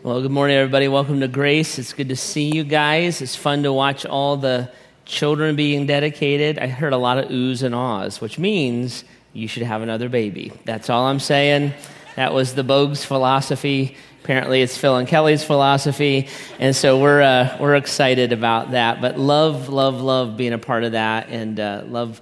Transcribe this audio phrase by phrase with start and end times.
[0.00, 0.86] Well, good morning, everybody.
[0.86, 1.76] Welcome to Grace.
[1.76, 3.20] It's good to see you guys.
[3.20, 4.70] It's fun to watch all the
[5.04, 6.56] children being dedicated.
[6.56, 10.52] I heard a lot of oohs and ahs, which means you should have another baby.
[10.64, 11.72] That's all I'm saying.
[12.14, 13.96] That was the Bogues philosophy.
[14.22, 16.28] Apparently, it's Phil and Kelly's philosophy.
[16.60, 19.00] And so we're, uh, we're excited about that.
[19.00, 22.20] But love, love, love being a part of that and uh, love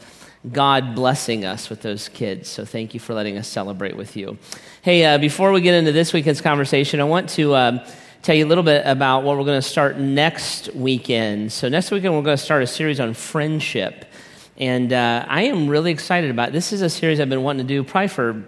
[0.53, 2.49] God blessing us with those kids.
[2.49, 4.39] So thank you for letting us celebrate with you.
[4.83, 7.81] Hey, uh, before we get into this weekend's conversation, I want to um,
[8.23, 11.53] tell you a little bit about what we're going to start next weekend.
[11.53, 14.05] So, next weekend, we're going to start a series on friendship.
[14.57, 16.53] And uh, I am really excited about it.
[16.53, 18.45] This is a series I've been wanting to do probably for,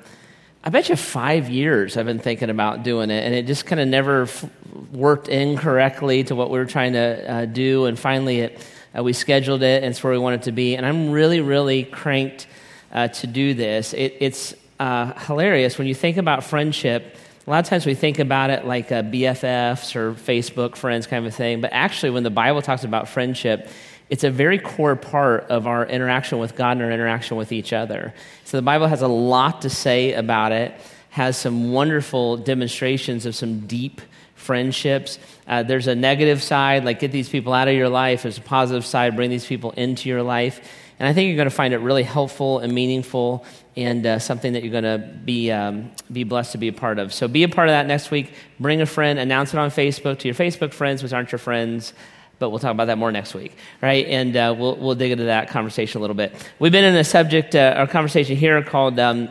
[0.64, 1.96] I bet you, five years.
[1.96, 3.24] I've been thinking about doing it.
[3.24, 4.48] And it just kind of never f-
[4.92, 7.86] worked incorrectly to what we were trying to uh, do.
[7.86, 8.64] And finally, it
[8.96, 10.76] uh, we scheduled it, and it's where we want it to be.
[10.76, 12.46] And I'm really, really cranked
[12.92, 13.92] uh, to do this.
[13.92, 17.16] It, it's uh, hilarious when you think about friendship.
[17.46, 21.34] A lot of times we think about it like BFFs or Facebook friends kind of
[21.34, 21.60] thing.
[21.60, 23.68] But actually, when the Bible talks about friendship,
[24.10, 27.72] it's a very core part of our interaction with God and our interaction with each
[27.72, 28.14] other.
[28.44, 30.74] So the Bible has a lot to say about it,
[31.10, 34.00] has some wonderful demonstrations of some deep
[34.34, 35.18] friendships.
[35.48, 38.22] Uh, there's a negative side, like get these people out of your life.
[38.22, 40.60] There's a positive side, bring these people into your life.
[40.98, 43.44] And I think you're going to find it really helpful and meaningful
[43.76, 46.98] and uh, something that you're going to be, um, be blessed to be a part
[46.98, 47.14] of.
[47.14, 48.32] So be a part of that next week.
[48.58, 51.94] Bring a friend, announce it on Facebook to your Facebook friends, which aren't your friends.
[52.40, 54.06] But we'll talk about that more next week, right?
[54.06, 56.34] And uh, we'll, we'll dig into that conversation a little bit.
[56.58, 59.28] We've been in a subject, uh, our conversation here called um,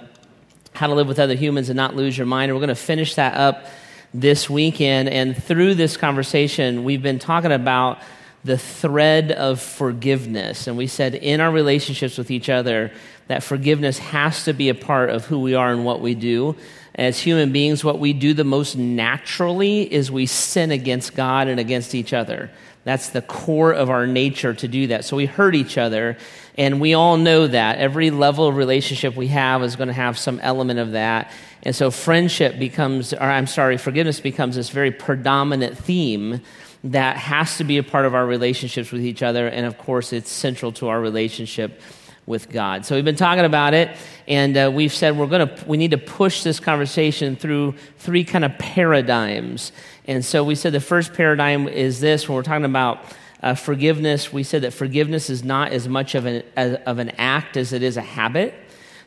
[0.73, 2.49] How to Live with Other Humans and Not Lose Your Mind.
[2.49, 3.65] And we're going to finish that up
[4.13, 5.09] this weekend.
[5.09, 7.99] And through this conversation, we've been talking about
[8.43, 10.67] the thread of forgiveness.
[10.67, 12.91] And we said in our relationships with each other,
[13.27, 16.55] that forgiveness has to be a part of who we are and what we do.
[16.97, 21.59] As human beings, what we do the most naturally is we sin against God and
[21.59, 22.49] against each other.
[22.85, 25.05] That's the core of our nature to do that.
[25.05, 26.17] So we hurt each other,
[26.57, 27.77] and we all know that.
[27.77, 31.31] Every level of relationship we have is going to have some element of that.
[31.63, 36.41] And so friendship becomes, or I'm sorry, forgiveness becomes this very predominant theme
[36.85, 39.47] that has to be a part of our relationships with each other.
[39.47, 41.81] And of course, it's central to our relationship
[42.27, 42.85] with God.
[42.85, 45.91] So we've been talking about it, and uh, we've said we're going to we need
[45.91, 49.71] to push this conversation through three kind of paradigms.
[50.05, 52.99] And so we said the first paradigm is this: when we're talking about
[53.41, 57.11] uh, forgiveness, we said that forgiveness is not as much of an as, of an
[57.17, 58.53] act as it is a habit.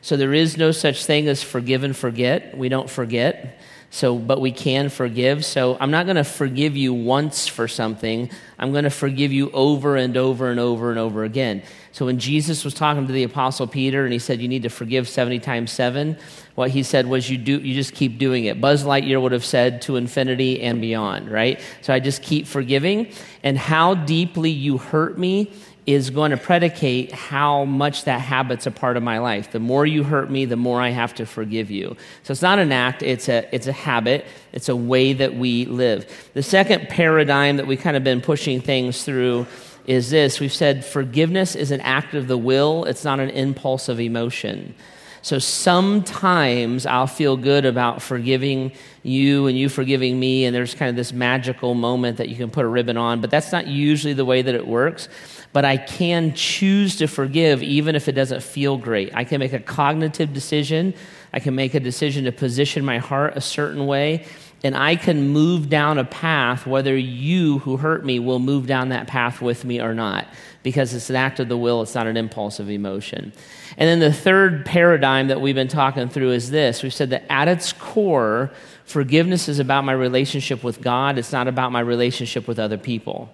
[0.01, 2.57] So there is no such thing as forgive and forget.
[2.57, 3.59] We don't forget.
[3.93, 5.43] So, but we can forgive.
[5.43, 8.31] So I'm not going to forgive you once for something.
[8.57, 11.63] I'm going to forgive you over and over and over and over again.
[11.93, 14.69] So when Jesus was talking to the apostle Peter and he said you need to
[14.69, 16.17] forgive 70 times 7,
[16.55, 18.61] what he said was you do you just keep doing it.
[18.61, 21.59] Buzz Lightyear would have said to infinity and beyond, right?
[21.81, 23.11] So I just keep forgiving
[23.43, 25.51] and how deeply you hurt me
[25.87, 29.51] is going to predicate how much that habit's a part of my life.
[29.51, 31.97] The more you hurt me, the more I have to forgive you.
[32.23, 35.65] So it's not an act, it's a, it's a habit, it's a way that we
[35.65, 36.29] live.
[36.33, 39.47] The second paradigm that we've kind of been pushing things through
[39.85, 43.89] is this we've said forgiveness is an act of the will, it's not an impulse
[43.89, 44.75] of emotion.
[45.23, 48.71] So sometimes I'll feel good about forgiving
[49.03, 52.49] you and you forgiving me, and there's kind of this magical moment that you can
[52.49, 55.09] put a ribbon on, but that's not usually the way that it works.
[55.53, 59.13] But I can choose to forgive even if it doesn't feel great.
[59.13, 60.95] I can make a cognitive decision,
[61.33, 64.25] I can make a decision to position my heart a certain way,
[64.63, 68.89] and I can move down a path whether you who hurt me will move down
[68.89, 70.27] that path with me or not
[70.63, 73.33] because it's an act of the will, it's not an impulse of emotion.
[73.77, 77.23] And then the third paradigm that we've been talking through is this we've said that
[77.29, 78.51] at its core,
[78.85, 83.33] forgiveness is about my relationship with God, it's not about my relationship with other people.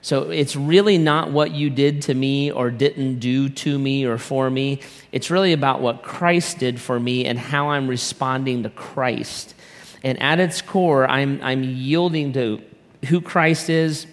[0.00, 4.16] So it's really not what you did to me or didn't do to me or
[4.16, 4.80] for me.
[5.10, 9.54] It's really about what Christ did for me and how I'm responding to Christ.
[10.02, 12.62] And at its core, I'm, I'm yielding to
[13.08, 14.06] who Christ is,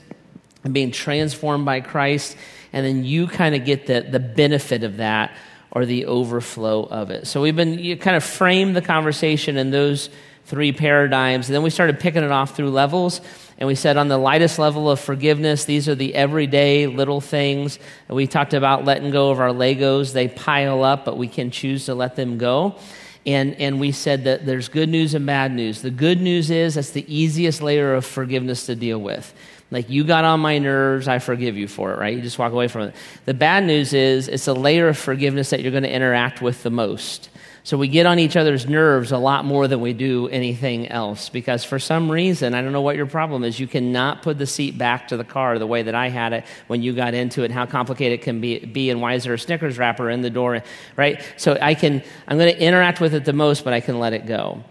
[0.64, 2.36] and being transformed by Christ,
[2.74, 5.36] and then you kind of get the, the benefit of that
[5.72, 7.28] or the overflow of it.
[7.28, 10.10] So we've been, you kind of frame the conversation in those
[10.46, 13.22] three paradigms, and then we started picking it off through levels.
[13.58, 17.80] And we said on the lightest level of forgiveness, these are the everyday little things.
[18.10, 20.14] We talked about letting go of our Legos.
[20.14, 22.76] They pile up, but we can choose to let them go.
[23.25, 25.81] And, and we said that there's good news and bad news.
[25.81, 29.33] The good news is that's the easiest layer of forgiveness to deal with
[29.72, 32.16] Like, you got on my nerves, I forgive you for it, right?
[32.16, 32.96] You just walk away from it.
[33.26, 36.62] The bad news is it's a layer of forgiveness that you're going to interact with
[36.64, 37.30] the most.
[37.66, 41.30] So we get on each other's nerves a lot more than we do anything else
[41.30, 44.46] because for some reason, I don't know what your problem is, you cannot put the
[44.46, 47.42] seat back to the car the way that I had it when you got into
[47.42, 50.12] it, and how complicated it can be, be and why is there a Snickers wrapper
[50.12, 50.62] in the door,
[50.96, 51.26] right?
[51.38, 54.14] So I can, I'm going to interact with it the most, but I can let
[54.14, 54.64] it go.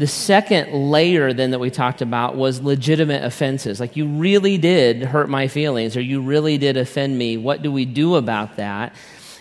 [0.00, 3.80] The second layer, then, that we talked about was legitimate offenses.
[3.80, 7.36] Like, you really did hurt my feelings, or you really did offend me.
[7.36, 8.94] What do we do about that?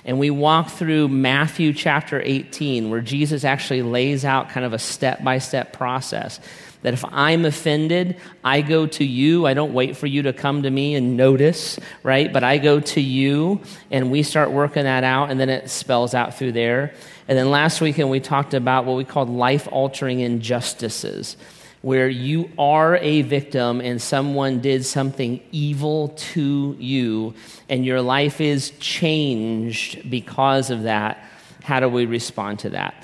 [0.04, 4.80] And we walk through Matthew chapter 18, where Jesus actually lays out kind of a
[4.80, 6.42] step by step process.
[6.82, 9.46] That if I'm offended, I go to you.
[9.48, 12.34] I don't wait for you to come to me and notice, right?
[12.34, 13.62] But I go to you
[13.92, 16.94] and we start working that out, and then it spells out through there.
[17.30, 21.38] And then last weekend, we talked about what we called life altering injustices
[21.81, 27.34] where you are a victim and someone did something evil to you
[27.70, 31.24] and your life is changed because of that,
[31.62, 32.96] how do we respond to that?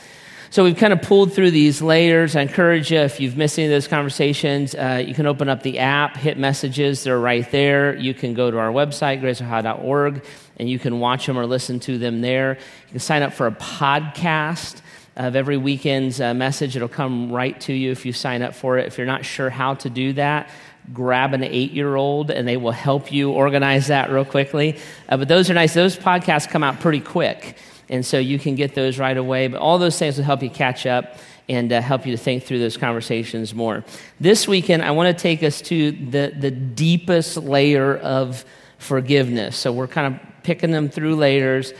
[0.49, 2.35] So we've kind of pulled through these layers.
[2.35, 5.63] I encourage you, if you've missed any of those conversations, uh, you can open up
[5.63, 7.95] the app, hit messages, they're right there.
[7.95, 10.23] You can go to our website, graceohio.org,
[10.57, 12.53] and you can watch them or listen to them there.
[12.87, 14.81] You can sign up for a podcast
[15.15, 16.75] of every weekend's uh, message.
[16.75, 18.87] It'll come right to you if you sign up for it.
[18.87, 20.49] If you're not sure how to do that,
[20.93, 24.77] grab an eight year old and they will help you organize that real quickly.
[25.09, 25.73] Uh, but those are nice.
[25.73, 27.57] Those podcasts come out pretty quick.
[27.87, 29.47] And so you can get those right away.
[29.47, 31.17] But all those things will help you catch up
[31.47, 33.83] and uh, help you to think through those conversations more.
[34.19, 38.43] This weekend, I want to take us to the, the deepest layer of
[38.77, 39.55] forgiveness.
[39.55, 41.73] So we're kind of picking them through layers.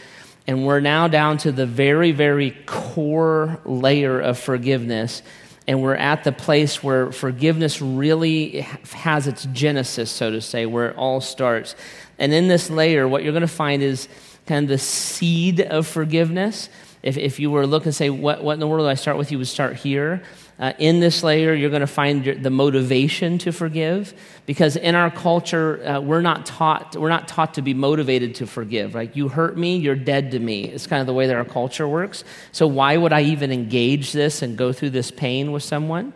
[0.48, 5.24] And we're now down to the very, very core layer of forgiveness.
[5.68, 8.62] And we're at the place where forgiveness really
[8.94, 11.76] has its genesis, so to say, where it all starts.
[12.20, 14.08] And in this layer, what you're going to find is
[14.46, 16.70] kind of the seed of forgiveness.
[17.02, 18.94] If, if you were to look and say, what, what in the world do I
[18.94, 19.32] start with?
[19.32, 20.22] You would start here.
[20.58, 24.14] Uh, in this layer, you're going to find the motivation to forgive
[24.46, 28.48] because in our culture, uh, we're, not taught, we're not taught to be motivated to
[28.48, 28.96] forgive.
[28.96, 30.64] Like, you hurt me, you're dead to me.
[30.64, 32.24] It's kind of the way that our culture works.
[32.54, 36.14] So, why would I even engage this and go through this pain with someone?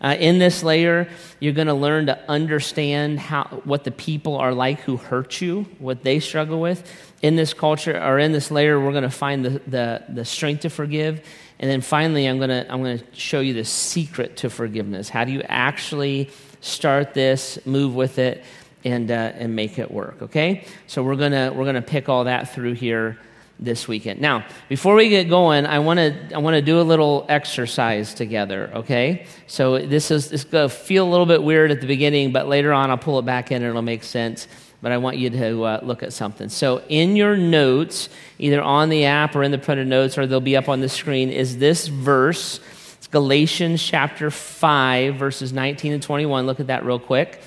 [0.00, 1.06] Uh, in this layer,
[1.38, 5.62] you're going to learn to understand how, what the people are like who hurt you,
[5.78, 6.90] what they struggle with.
[7.20, 10.62] In this culture, or in this layer, we're going to find the, the, the strength
[10.62, 11.24] to forgive
[11.62, 15.08] and then finally, I'm going to I'm going to show you the secret to forgiveness.
[15.08, 16.28] How do you actually
[16.60, 18.42] start this, move with it,
[18.84, 20.64] and, uh, and make it work, okay?
[20.88, 23.16] So we're going to we're to pick all that through here
[23.60, 24.20] this weekend.
[24.20, 28.12] Now, before we get going, I want to I want to do a little exercise
[28.12, 29.26] together, okay?
[29.46, 32.48] So this is this going to feel a little bit weird at the beginning, but
[32.48, 34.48] later on I'll pull it back in and it'll make sense
[34.82, 36.48] but I want you to uh, look at something.
[36.48, 38.08] So, in your notes,
[38.38, 40.88] either on the app or in the printed notes, or they'll be up on the
[40.88, 42.60] screen, is this verse.
[42.98, 46.46] It's Galatians chapter 5, verses 19 and 21.
[46.46, 47.40] Look at that real quick.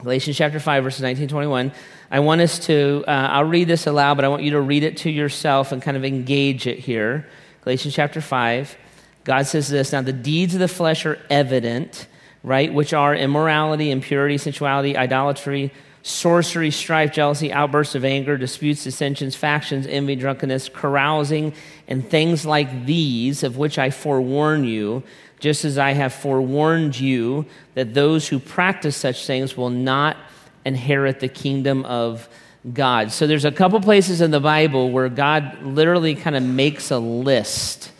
[0.00, 1.72] Galatians chapter 5, verses 19 and 21.
[2.10, 4.82] I want us to, uh, I'll read this aloud, but I want you to read
[4.82, 7.26] it to yourself and kind of engage it here.
[7.62, 8.76] Galatians chapter 5.
[9.24, 12.06] God says this Now, the deeds of the flesh are evident,
[12.42, 12.72] right?
[12.72, 15.72] Which are immorality, impurity, sensuality, idolatry
[16.06, 21.54] sorcery, strife, jealousy, outbursts of anger, disputes, dissensions, factions, envy, drunkenness, carousing,
[21.88, 25.02] and things like these, of which I forewarn you,
[25.40, 30.18] just as I have forewarned you that those who practice such things will not
[30.66, 32.28] inherit the kingdom of
[32.70, 33.10] God.
[33.10, 36.98] So there's a couple places in the Bible where God literally kind of makes a
[36.98, 37.90] list.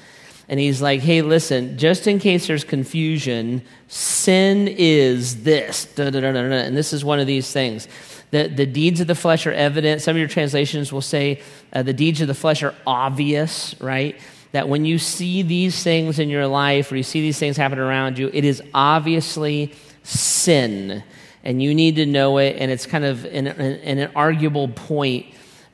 [0.48, 5.86] And he's like, hey, listen, just in case there's confusion, sin is this.
[5.86, 7.88] Da, da, da, and this is one of these things.
[8.30, 10.02] The, the deeds of the flesh are evident.
[10.02, 11.40] Some of your translations will say
[11.72, 14.18] uh, the deeds of the flesh are obvious, right?
[14.52, 17.78] That when you see these things in your life or you see these things happen
[17.78, 19.72] around you, it is obviously
[20.02, 21.02] sin.
[21.42, 25.26] And you need to know it, and it's kind of an, an, an arguable point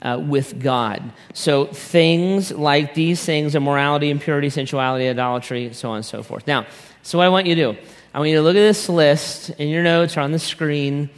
[0.02, 1.12] uh, with God.
[1.34, 6.46] So things like these things immorality, impurity, sensuality, idolatry, so on and so forth.
[6.46, 6.66] Now,
[7.02, 7.78] so what I want you to do,
[8.12, 11.10] I want you to look at this list in your notes or on the screen.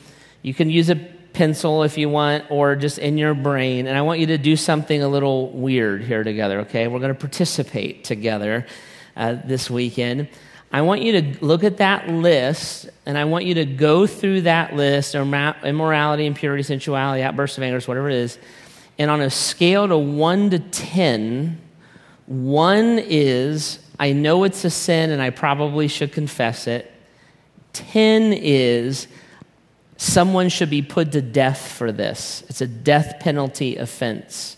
[0.43, 0.97] You can use a
[1.33, 3.87] pencil if you want, or just in your brain.
[3.87, 6.89] And I want you to do something a little weird here together, okay?
[6.89, 8.67] We're going to participate together
[9.17, 10.29] uh, this weekend.
[10.75, 14.43] I want you to look at that list, and I want you to go through
[14.43, 18.39] that list, immorality, impurity, sensuality, outbursts of anger, whatever it is,
[19.03, 21.61] and on a scale to 1 to 10,
[22.27, 26.89] 1 is I know it's a sin and I probably should confess it.
[27.73, 29.09] 10 is
[29.97, 32.45] someone should be put to death for this.
[32.49, 34.57] It's a death penalty offense.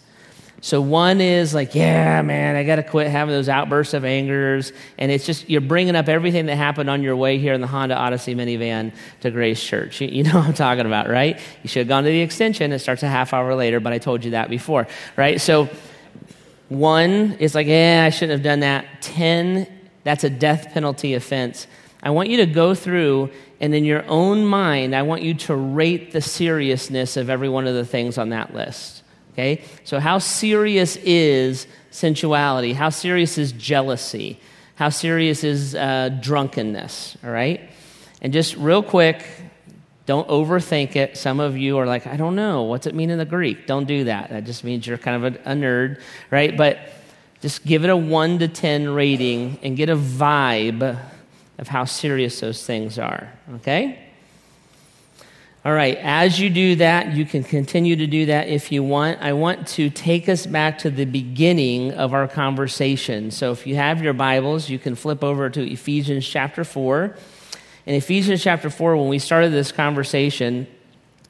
[0.65, 4.73] So one is like, yeah, man, I got to quit having those outbursts of angers.
[4.97, 7.67] And it's just, you're bringing up everything that happened on your way here in the
[7.67, 10.01] Honda Odyssey minivan to Grace Church.
[10.01, 11.39] You, you know what I'm talking about, right?
[11.63, 12.73] You should have gone to the extension.
[12.73, 15.39] It starts a half hour later, but I told you that before, right?
[15.39, 15.69] So
[16.71, 18.87] one is like, yeah, I shouldn't have done that.
[19.03, 19.67] 10,
[20.03, 21.67] that's a death penalty offense.
[22.03, 23.31] I want you to go through
[23.61, 27.67] and in your own mind, I want you to rate the seriousness of every one
[27.67, 29.03] of the things on that list.
[29.35, 29.63] Okay?
[29.83, 32.73] So, how serious is sensuality?
[32.73, 34.39] How serious is jealousy?
[34.77, 37.19] How serious is uh, drunkenness?
[37.25, 37.61] All right?
[38.23, 39.25] And just real quick,
[40.07, 41.17] don't overthink it.
[41.17, 42.63] Some of you are like, I don't know.
[42.63, 43.67] What's it mean in the Greek?
[43.67, 44.31] Don't do that.
[44.31, 46.01] That just means you're kind of a, a nerd,
[46.31, 46.57] right?
[46.57, 46.79] But
[47.41, 50.99] just give it a 1 to 10 rating and get a vibe
[51.59, 54.04] of how serious those things are, okay?
[55.67, 59.23] All right, as you do that, you can continue to do that if you want.
[59.23, 63.31] I want to take us back to the beginning of our conversation.
[63.31, 67.17] So if you have your Bibles, you can flip over to Ephesians chapter 4.
[67.87, 70.67] In Ephesians chapter 4, when we started this conversation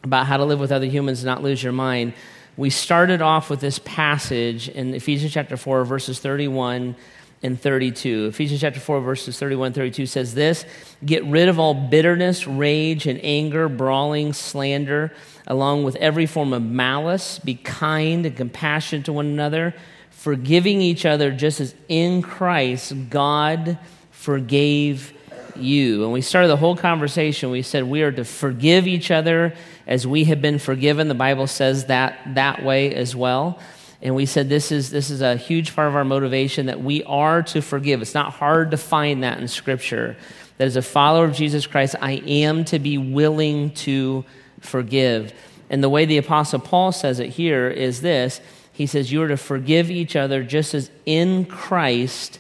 [0.03, 2.12] about how to live with other humans and not lose your mind,
[2.57, 6.97] we started off with this passage in Ephesians chapter 4, verses 31
[7.45, 8.27] and 32.
[8.27, 10.65] Ephesians chapter 4, verses 31 and 32 says this
[11.05, 15.13] Get rid of all bitterness, rage, and anger, brawling, slander,
[15.47, 17.39] along with every form of malice.
[17.39, 19.75] Be kind and compassionate to one another,
[20.11, 23.79] forgiving each other just as in Christ God
[24.11, 25.13] forgave
[25.55, 26.03] you.
[26.03, 27.51] And we started the whole conversation.
[27.51, 29.55] We said we are to forgive each other
[29.87, 31.09] as we have been forgiven.
[31.09, 33.59] The Bible says that that way as well.
[34.05, 37.03] And we said this is, this is a huge part of our motivation that we
[37.05, 38.03] are to forgive.
[38.03, 40.15] It's not hard to find that in Scripture.
[40.59, 44.27] That as a follower of Jesus Christ, I am to be willing to
[44.61, 45.33] forgive.
[45.71, 48.43] And the way the Apostle Paul says it here is this
[48.75, 52.39] He says, You are to forgive each other just as in Christ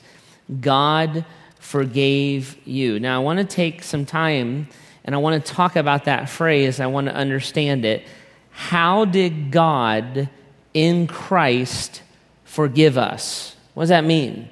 [0.60, 1.24] God
[1.58, 3.00] forgave you.
[3.00, 4.68] Now, I want to take some time
[5.02, 6.78] and I want to talk about that phrase.
[6.78, 8.06] I want to understand it.
[8.50, 10.28] How did God
[10.74, 12.02] in Christ
[12.44, 13.56] forgive us.
[13.74, 14.50] What does that mean?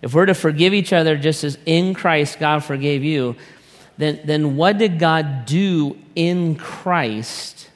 [0.00, 3.36] If we're to forgive each other just as in Christ God forgave you,
[3.96, 7.70] then, then what did God do in Christ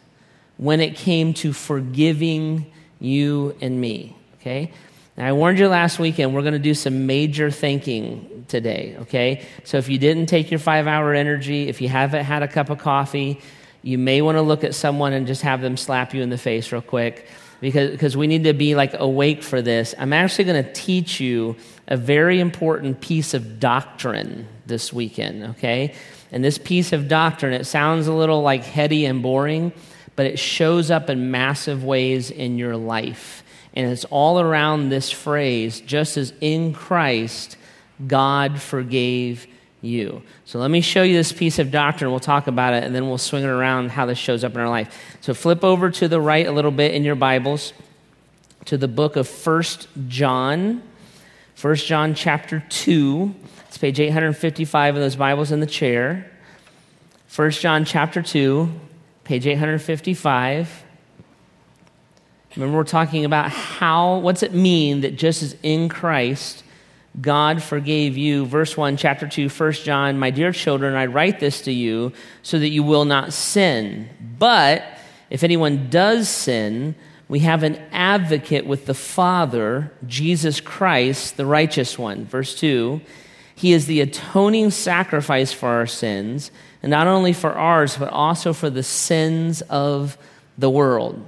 [0.57, 4.17] when it came to forgiving you and me?
[4.41, 4.73] Okay?
[5.17, 9.47] Now, I warned you last weekend, we're going to do some major thinking today, okay?
[9.65, 12.71] So if you didn't take your five hour energy, if you haven't had a cup
[12.71, 13.41] of coffee,
[13.83, 16.39] you may want to look at someone and just have them slap you in the
[16.39, 17.27] face real quick
[17.61, 19.95] because, because we need to be like awake for this.
[19.99, 25.95] I'm actually going to teach you a very important piece of doctrine this weekend, okay?
[26.31, 29.73] And this piece of doctrine, it sounds a little like heady and boring,
[30.15, 33.43] but it shows up in massive ways in your life.
[33.75, 37.57] And it's all around this phrase just as in Christ,
[38.07, 39.47] God forgave
[39.81, 40.23] you.
[40.45, 42.11] So let me show you this piece of doctrine.
[42.11, 44.61] We'll talk about it and then we'll swing it around how this shows up in
[44.61, 45.17] our life.
[45.21, 47.73] So flip over to the right a little bit in your Bibles
[48.67, 50.83] to the book of First John.
[51.55, 53.35] First John chapter 2.
[53.69, 56.31] It's page 855 of those Bibles in the chair.
[57.27, 58.69] First John chapter 2,
[59.25, 60.85] page 855.
[62.57, 66.65] Remember, we're talking about how, what's it mean that just as in Christ,
[67.21, 68.47] God forgave you.
[68.47, 72.13] Verse 1, chapter 2, 1 John, my dear children, I write this to you
[72.43, 74.09] so that you will not sin.
[74.39, 74.85] But
[75.31, 76.95] if anyone does sin,
[77.29, 82.25] we have an advocate with the Father, Jesus Christ, the righteous one.
[82.25, 83.01] Verse 2,
[83.55, 88.53] he is the atoning sacrifice for our sins, and not only for ours, but also
[88.53, 90.17] for the sins of
[90.57, 91.25] the world.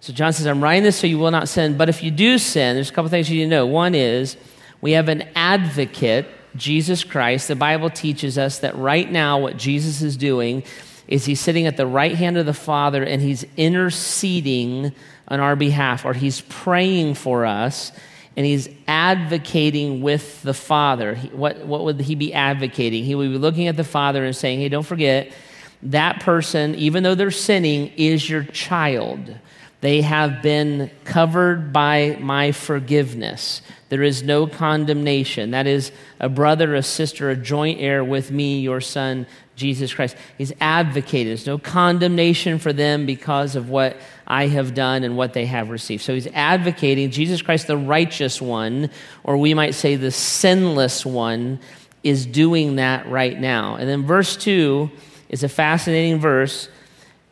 [0.00, 1.76] So John says, I'm writing this so you will not sin.
[1.76, 3.66] But if you do sin, there's a couple things you need to know.
[3.66, 4.36] One is,
[4.82, 7.48] we have an advocate, Jesus Christ.
[7.48, 10.64] The Bible teaches us that right now, what Jesus is doing
[11.08, 14.92] is he's sitting at the right hand of the Father and he's interceding
[15.28, 17.92] on our behalf, or he's praying for us
[18.36, 21.14] and he's advocating with the Father.
[21.32, 23.04] What, what would he be advocating?
[23.04, 25.32] He would be looking at the Father and saying, Hey, don't forget,
[25.84, 29.36] that person, even though they're sinning, is your child.
[29.82, 33.62] They have been covered by my forgiveness.
[33.88, 35.50] There is no condemnation.
[35.50, 40.14] That is a brother, a sister, a joint heir with me, your son, Jesus Christ.
[40.38, 41.30] He's advocated.
[41.30, 45.68] There's no condemnation for them because of what I have done and what they have
[45.68, 46.04] received.
[46.04, 48.88] So he's advocating Jesus Christ, the righteous one,
[49.24, 51.58] or we might say the sinless one,
[52.04, 53.74] is doing that right now.
[53.74, 54.92] And then verse 2
[55.28, 56.68] is a fascinating verse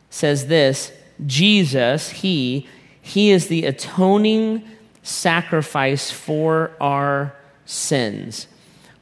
[0.09, 0.91] says this
[1.25, 2.67] Jesus, He,
[3.01, 4.63] He is the atoning
[5.03, 7.33] sacrifice for our
[7.65, 8.47] sins.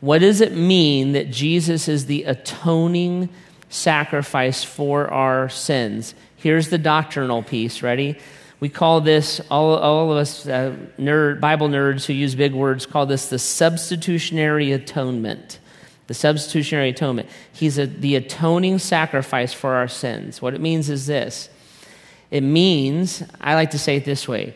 [0.01, 3.29] What does it mean that Jesus is the atoning
[3.69, 6.15] sacrifice for our sins?
[6.37, 7.83] Here's the doctrinal piece.
[7.83, 8.17] Ready?
[8.61, 12.85] We call this, all, all of us uh, nerd, Bible nerds who use big words
[12.85, 15.59] call this the substitutionary atonement.
[16.07, 17.29] The substitutionary atonement.
[17.53, 20.41] He's a, the atoning sacrifice for our sins.
[20.41, 21.49] What it means is this
[22.31, 24.55] it means, I like to say it this way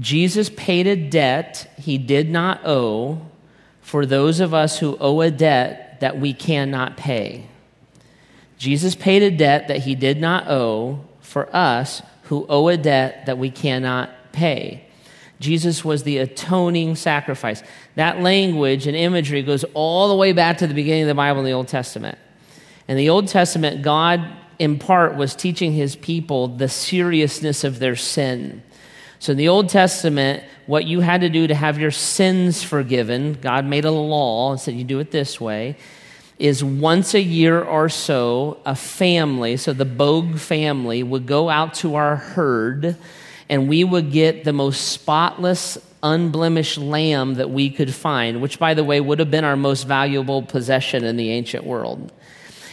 [0.00, 3.20] Jesus paid a debt he did not owe
[3.80, 7.46] for those of us who owe a debt that we cannot pay.
[8.56, 13.26] Jesus paid a debt that he did not owe for us who owe a debt
[13.26, 14.84] that we cannot pay.
[15.40, 17.62] Jesus was the atoning sacrifice.
[17.96, 21.40] That language and imagery goes all the way back to the beginning of the Bible
[21.40, 22.18] in the Old Testament.
[22.88, 24.26] In the Old Testament, God,
[24.58, 28.62] in part, was teaching his people the seriousness of their sin.
[29.18, 33.38] So in the Old Testament, what you had to do to have your sins forgiven,
[33.40, 35.76] God made a law and said you do it this way,
[36.38, 41.74] is once a year or so, a family, so the Bogue family, would go out
[41.74, 42.96] to our herd
[43.48, 48.74] and we would get the most spotless, unblemished lamb that we could find, which, by
[48.74, 52.12] the way, would have been our most valuable possession in the ancient world.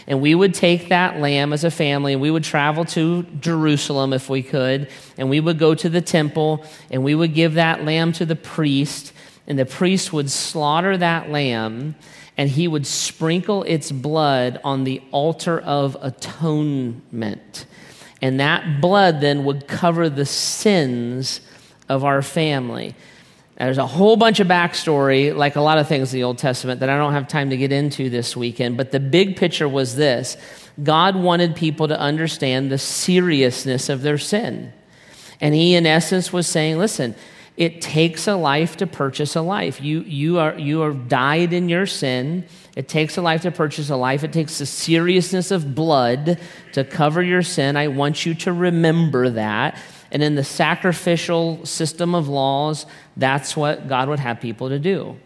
[0.07, 4.13] And we would take that lamb as a family and we would travel to Jerusalem
[4.13, 4.89] if we could.
[5.17, 8.35] And we would go to the temple and we would give that lamb to the
[8.35, 9.13] priest.
[9.47, 11.95] And the priest would slaughter that lamb
[12.37, 17.65] and he would sprinkle its blood on the altar of atonement.
[18.21, 21.41] And that blood then would cover the sins
[21.89, 22.95] of our family.
[23.65, 26.79] There's a whole bunch of backstory, like a lot of things in the Old Testament,
[26.79, 28.75] that I don't have time to get into this weekend.
[28.75, 30.35] But the big picture was this
[30.81, 34.73] God wanted people to understand the seriousness of their sin.
[35.39, 37.13] And He, in essence, was saying, listen,
[37.55, 39.79] it takes a life to purchase a life.
[39.79, 42.45] You, you, are, you are died in your sin.
[42.75, 44.23] It takes a life to purchase a life.
[44.23, 46.39] It takes the seriousness of blood
[46.73, 47.77] to cover your sin.
[47.77, 49.77] I want you to remember that.
[50.11, 55.17] And in the sacrificial system of laws, that's what God would have people to do.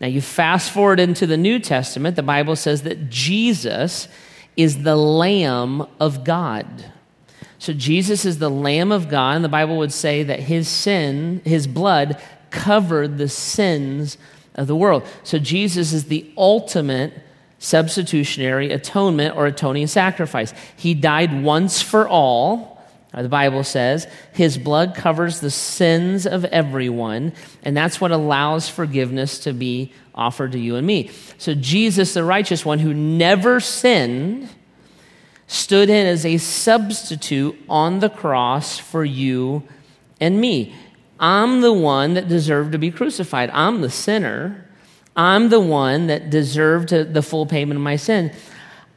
[0.00, 4.08] Now, you fast forward into the New Testament, the Bible says that Jesus
[4.56, 6.66] is the Lamb of God.
[7.58, 11.40] So, Jesus is the Lamb of God, and the Bible would say that his sin,
[11.44, 14.18] his blood, covered the sins
[14.54, 15.06] of the world.
[15.22, 17.12] So, Jesus is the ultimate
[17.60, 20.52] substitutionary atonement or atoning sacrifice.
[20.76, 22.71] He died once for all
[23.14, 29.40] the Bible says his blood covers the sins of everyone, and that's what allows forgiveness
[29.40, 31.10] to be offered to you and me.
[31.36, 34.48] So, Jesus, the righteous one who never sinned,
[35.46, 39.62] stood in as a substitute on the cross for you
[40.18, 40.74] and me.
[41.20, 43.50] I'm the one that deserved to be crucified.
[43.50, 44.66] I'm the sinner.
[45.14, 48.32] I'm the one that deserved to, the full payment of my sin.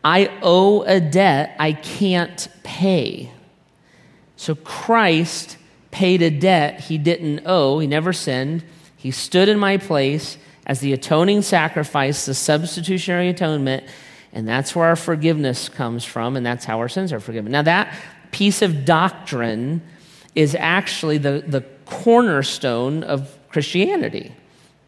[0.03, 3.31] I owe a debt I can't pay.
[4.45, 5.57] So Christ
[5.89, 8.63] paid a debt he didn't owe, he never sinned.
[8.95, 13.85] He stood in my place as the atoning sacrifice, the substitutionary atonement,
[14.33, 17.51] and that's where our forgiveness comes from, and that's how our sins are forgiven.
[17.51, 17.91] Now, that
[18.29, 19.81] piece of doctrine
[20.35, 24.31] is actually the, the cornerstone of Christianity,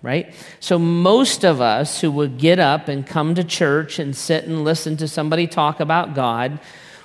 [0.03, 0.35] right?
[0.59, 4.63] So, most of us who would get up and come to church and sit and
[4.63, 6.59] listen to somebody talk about God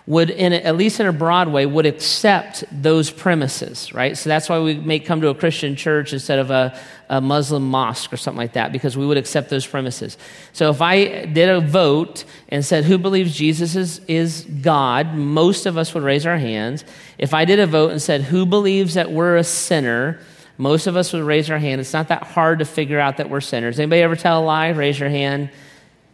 [0.07, 4.19] would, in at least in a broad way, would accept those premises, right?
[4.19, 6.77] So that's why we may come to a Christian church instead of a,
[7.09, 10.19] a Muslim mosque or something like that, because we would accept those premises.
[10.53, 15.15] So if I did a vote and said, Who believes Jesus is, is God?
[15.15, 16.85] most of us would raise our hands.
[17.19, 20.21] If I did a vote and said, Who believes that we're a sinner?
[20.59, 21.81] most of us would raise our hand.
[21.81, 23.81] It's not that hard to figure out that we're sinners.
[23.81, 24.69] Anybody ever tell a lie?
[24.69, 25.51] Raise your hand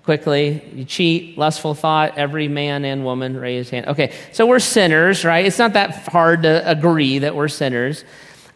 [0.09, 0.63] quickly.
[0.73, 3.89] You cheat, lustful thought, every man and woman raise hand.
[3.89, 5.45] Okay, so we're sinners, right?
[5.45, 8.07] It's not that hard to agree that we're sinners.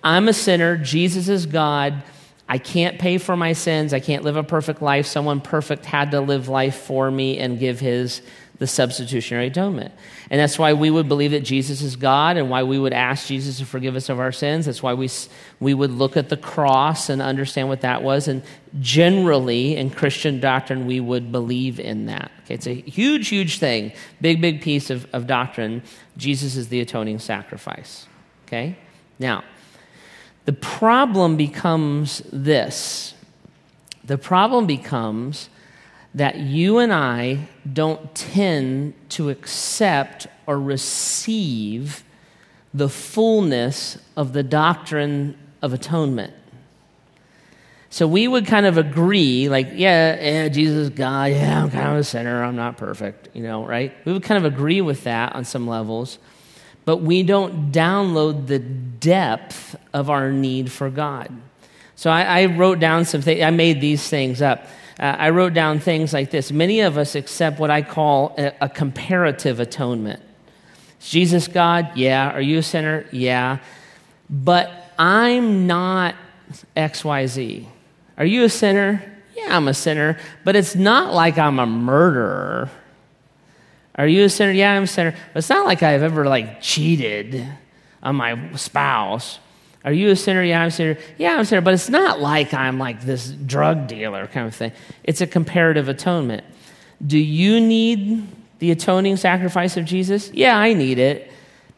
[0.02, 0.78] I'm a sinner.
[0.78, 2.02] Jesus is God.
[2.48, 3.92] I can't pay for my sins.
[3.92, 5.04] I can't live a perfect life.
[5.04, 8.22] Someone perfect had to live life for me and give his
[8.62, 9.92] the substitutionary atonement.
[10.30, 13.26] And that's why we would believe that Jesus is God and why we would ask
[13.26, 14.66] Jesus to forgive us of our sins.
[14.66, 15.10] That's why we,
[15.58, 18.28] we would look at the cross and understand what that was.
[18.28, 18.40] And
[18.80, 22.30] generally, in Christian doctrine, we would believe in that.
[22.44, 25.82] Okay, it's a huge, huge thing, big, big piece of, of doctrine.
[26.16, 28.06] Jesus is the atoning sacrifice.
[28.46, 28.76] Okay?
[29.18, 29.42] Now,
[30.44, 33.14] the problem becomes this
[34.04, 35.48] the problem becomes
[36.14, 42.04] that you and I don't tend to accept or receive
[42.74, 46.34] the fullness of the doctrine of atonement.
[47.90, 51.90] So we would kind of agree, like, yeah, yeah, Jesus is God, yeah, I'm kind
[51.90, 53.94] of a sinner, I'm not perfect, you know, right?
[54.06, 56.18] We would kind of agree with that on some levels,
[56.86, 61.30] but we don't download the depth of our need for God.
[61.94, 64.66] So I, I wrote down some things, I made these things up.
[65.02, 66.52] Uh, I wrote down things like this.
[66.52, 70.22] Many of us accept what I call a, a comparative atonement.
[71.00, 71.90] Is Jesus God?
[71.96, 72.30] Yeah.
[72.30, 73.04] Are you a sinner?
[73.10, 73.58] Yeah.
[74.30, 76.14] But I'm not
[76.76, 77.66] XYZ.
[78.16, 79.02] Are you a sinner?
[79.34, 82.70] Yeah, I'm a sinner, but it's not like I'm a murderer.
[83.96, 84.52] Are you a sinner?
[84.52, 85.16] Yeah, I'm a sinner.
[85.32, 87.44] But it's not like I've ever like cheated
[88.04, 89.40] on my spouse.
[89.84, 90.42] Are you a sinner?
[90.42, 90.98] Yeah, I'm a sinner.
[91.18, 91.60] Yeah, I'm a sinner.
[91.60, 94.72] But it's not like I'm like this drug dealer kind of thing.
[95.02, 96.44] It's a comparative atonement.
[97.04, 98.28] Do you need
[98.60, 100.30] the atoning sacrifice of Jesus?
[100.32, 101.32] Yeah, I need it.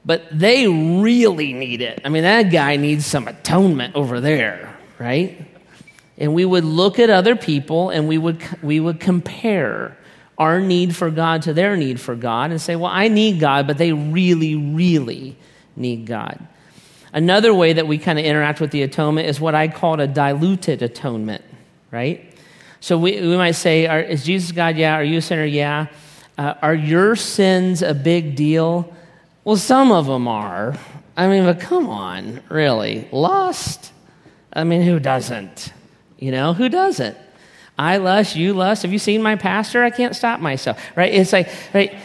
[0.04, 2.02] But they really need it.
[2.04, 5.40] I mean, that guy needs some atonement over there, right?
[6.18, 9.96] And we would look at other people and we would, we would compare
[10.36, 13.66] our need for God to their need for God and say, well, I need God,
[13.66, 15.36] but they really, really
[15.74, 16.38] need God.
[17.14, 20.06] Another way that we kind of interact with the atonement is what I call a
[20.08, 21.44] diluted atonement,
[21.92, 22.36] right?
[22.80, 24.76] So we, we might say, are, Is Jesus God?
[24.76, 24.94] Yeah.
[24.96, 25.44] Are you a sinner?
[25.44, 25.86] Yeah.
[26.36, 28.92] Uh, are your sins a big deal?
[29.44, 30.76] Well, some of them are.
[31.16, 33.06] I mean, but come on, really.
[33.12, 33.92] Lust?
[34.52, 35.72] I mean, who doesn't?
[36.18, 37.16] You know, who doesn't?
[37.78, 38.82] I lust, you lust.
[38.82, 39.84] Have you seen my pastor?
[39.84, 40.82] I can't stop myself.
[40.96, 41.14] Right?
[41.14, 41.96] It's like, right?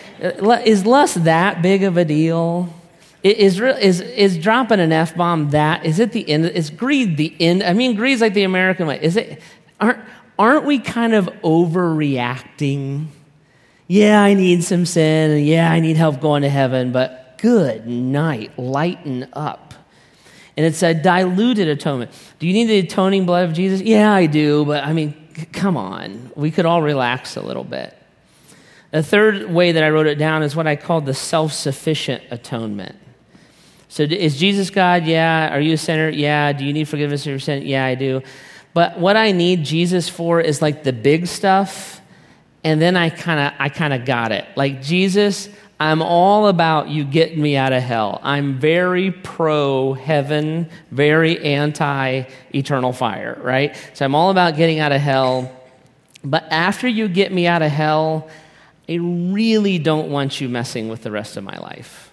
[0.68, 2.72] Is lust that big of a deal?
[3.22, 5.86] Is, is, is dropping an F bomb that?
[5.86, 6.46] Is it the end?
[6.46, 7.64] Is greed the end?
[7.64, 9.02] I mean, greed's like the American way.
[9.02, 9.42] Is it?
[9.80, 10.00] Aren't,
[10.38, 13.08] aren't we kind of overreacting?
[13.88, 18.58] Yeah, I need some sin, yeah, I need help going to heaven, but good night,
[18.60, 19.74] lighten up.
[20.56, 22.12] And it's a diluted atonement.
[22.38, 23.82] Do you need the atoning blood of Jesus?
[23.82, 25.16] Yeah, I do, but I mean,
[25.54, 26.32] come on.
[26.36, 27.98] We could all relax a little bit.
[28.92, 32.24] The third way that I wrote it down is what I called the self sufficient
[32.30, 32.96] atonement.
[33.90, 35.06] So, is Jesus God?
[35.06, 35.54] Yeah.
[35.54, 36.10] Are you a sinner?
[36.10, 36.54] Yeah.
[36.54, 37.66] Do you need forgiveness of your sin?
[37.66, 38.22] Yeah, I do.
[38.74, 42.00] But what I need Jesus for is like the big stuff,
[42.64, 44.46] and then I kind of I kind of got it.
[44.56, 45.50] Like Jesus,
[45.80, 48.20] I'm all about you getting me out of hell.
[48.22, 53.76] I'm very pro heaven, very anti eternal fire, right?
[53.94, 55.52] So I'm all about getting out of hell.
[56.24, 58.30] But after you get me out of hell,
[58.88, 62.09] I really don't want you messing with the rest of my life.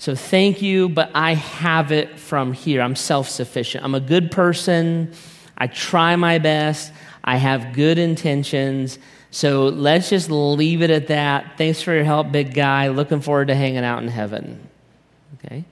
[0.00, 2.80] So thank you, but I have it from here.
[2.80, 3.84] I'm self sufficient.
[3.84, 5.12] I'm a good person.
[5.58, 6.90] I try my best.
[7.22, 8.98] I have good intentions.
[9.30, 11.58] So let's just leave it at that.
[11.58, 12.88] Thanks for your help, big guy.
[12.88, 14.66] Looking forward to hanging out in heaven.
[15.34, 15.66] Okay?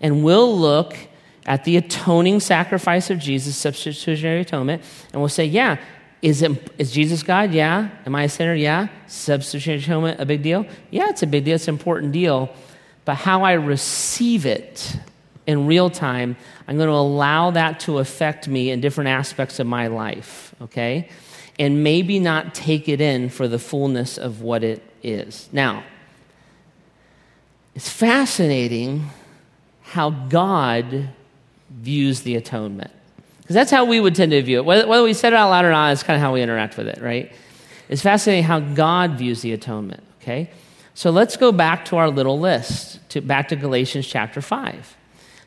[0.00, 0.96] And we'll look
[1.44, 5.78] at the atoning sacrifice of Jesus, substitutionary atonement, and we'll say, yeah,
[6.22, 7.50] is, it, is Jesus God?
[7.52, 7.90] Yeah.
[8.06, 8.54] Am I a sinner?
[8.54, 8.86] Yeah.
[9.08, 10.66] Substitutionary atonement, a big deal?
[10.92, 11.56] Yeah, it's a big deal.
[11.56, 12.54] It's an important deal.
[13.06, 14.98] But how I receive it
[15.46, 16.36] in real time,
[16.68, 20.54] I'm going to allow that to affect me in different aspects of my life.
[20.60, 21.08] Okay?
[21.58, 25.48] and maybe not take it in for the fullness of what it is.
[25.52, 25.84] Now,
[27.74, 29.10] it's fascinating
[29.82, 31.10] how God
[31.70, 32.90] views the atonement.
[33.40, 34.64] Because that's how we would tend to view it.
[34.64, 36.88] Whether, we said it out loud or not, it's kind of how we interact with
[36.88, 37.32] it, right?
[37.88, 40.50] It's fascinating how God views the atonement, okay?
[40.96, 44.96] So let's go back to our little list, to, back to Galatians chapter 5.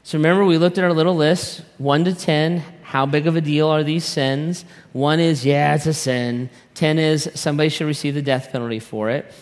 [0.03, 3.41] So remember, we looked at our little list 1 to 10, how big of a
[3.41, 4.63] deal are these sins?
[4.93, 6.51] One is, yeah, it's a sin.
[6.75, 9.33] Ten is, somebody should receive the death penalty for it.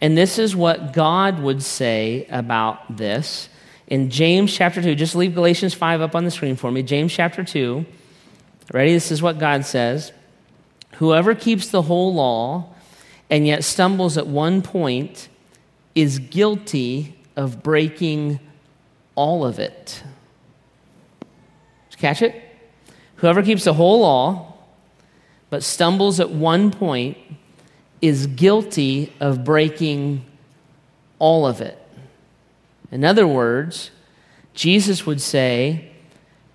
[0.00, 3.48] And this is what God would say about this.
[3.88, 6.84] In James chapter 2, just leave Galatians 5 up on the screen for me.
[6.84, 7.84] James chapter 2.
[8.72, 8.92] Ready?
[8.92, 10.12] This is what God says
[10.98, 12.72] Whoever keeps the whole law
[13.28, 15.28] and yet stumbles at one point
[15.96, 18.38] is guilty of breaking
[19.16, 20.04] all of it.
[21.96, 22.42] Catch it?
[23.16, 24.52] Whoever keeps the whole law
[25.48, 27.16] but stumbles at one point
[28.02, 30.24] is guilty of breaking
[31.18, 31.80] all of it.
[32.92, 33.90] In other words,
[34.52, 35.90] Jesus would say,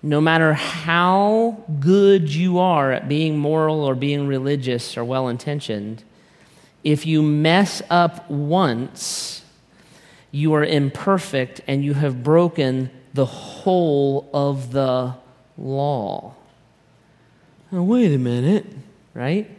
[0.02, 6.04] no matter how good you are at being moral or being religious or well intentioned,
[6.84, 9.44] if you mess up once,
[10.30, 15.14] you are imperfect and you have broken the whole of the
[15.58, 16.34] law.
[17.72, 18.66] Oh, wait a minute,
[19.14, 19.50] right?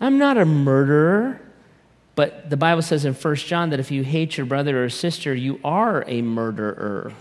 [0.00, 1.40] I'm not a murderer.
[2.14, 5.32] But the Bible says in 1 John that if you hate your brother or sister,
[5.32, 7.12] you are a murderer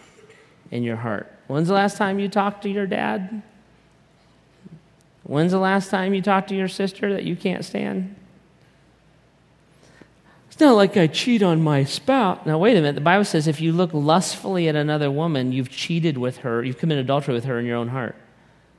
[0.72, 1.32] in your heart.
[1.46, 3.44] When's the last time you talked to your dad?
[5.22, 8.16] When's the last time you talked to your sister that you can't stand?
[10.58, 12.44] It's not like I cheat on my spouse.
[12.44, 12.96] Now, wait a minute.
[12.96, 16.80] The Bible says if you look lustfully at another woman, you've cheated with her, you've
[16.80, 18.16] committed adultery with her in your own heart.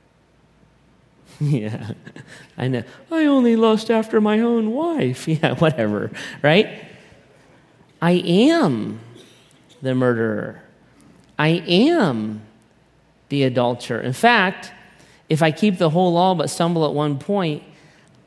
[1.39, 1.91] yeah,
[2.57, 2.83] I know.
[3.09, 5.25] I only lust after my own wife.
[5.29, 6.11] Yeah, whatever,
[6.41, 6.67] right?
[8.01, 8.99] I am
[9.81, 10.61] the murderer.
[11.37, 12.41] I am
[13.29, 14.01] the adulterer.
[14.01, 14.73] In fact,
[15.29, 17.63] if I keep the whole law but stumble at one point,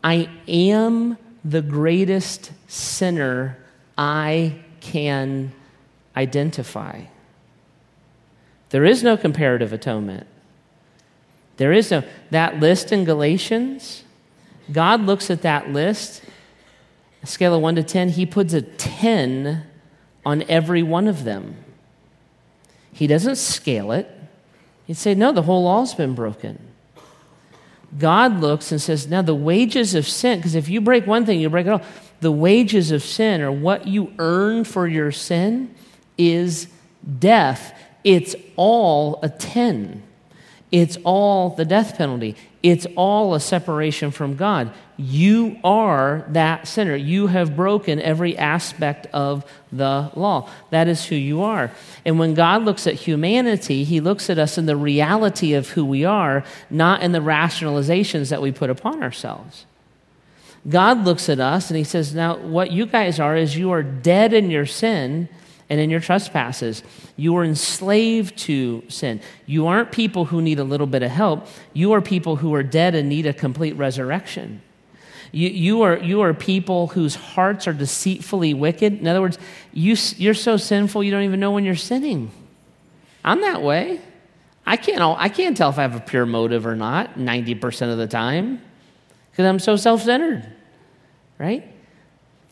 [0.03, 3.59] I am the greatest sinner
[3.97, 5.53] I can
[6.17, 7.03] identify.
[8.71, 10.27] There is no comparative atonement.
[11.57, 14.05] There is no, that list in Galatians,
[14.71, 16.23] God looks at that list,
[17.23, 19.65] a scale of 1 to 10, he puts a 10
[20.25, 21.57] on every one of them.
[22.93, 24.09] He doesn't scale it.
[24.87, 26.72] He'd say, no, the whole law's been broken.
[27.99, 31.41] God looks and says, now the wages of sin, because if you break one thing,
[31.41, 31.83] you break it all.
[32.21, 35.75] The wages of sin, or what you earn for your sin,
[36.17, 36.69] is
[37.19, 37.77] death.
[38.05, 40.03] It's all a 10.
[40.71, 42.37] It's all the death penalty.
[42.63, 44.73] It's all a separation from God.
[45.03, 46.95] You are that sinner.
[46.95, 50.49] You have broken every aspect of the law.
[50.71, 51.73] That is who you are.
[52.05, 55.85] And when God looks at humanity, he looks at us in the reality of who
[55.85, 59.67] we are, not in the rationalizations that we put upon ourselves.
[60.69, 63.83] God looks at us and he says, Now, what you guys are is you are
[63.83, 65.29] dead in your sin
[65.69, 66.85] and in your trespasses.
[67.17, 69.21] You are enslaved to sin.
[69.47, 71.49] You aren't people who need a little bit of help.
[71.73, 74.63] You are people who are dead and need a complete resurrection.
[75.33, 79.01] You, you, are, you are people whose hearts are deceitfully wicked.
[79.01, 79.39] In other words,
[79.73, 82.31] you, you're so sinful you don't even know when you're sinning.
[83.25, 84.01] I'm that way.
[84.67, 87.99] I can't, I can't tell if I have a pure motive or not 90% of
[87.99, 88.61] the time
[89.31, 90.47] because I'm so self centered,
[91.39, 91.67] right?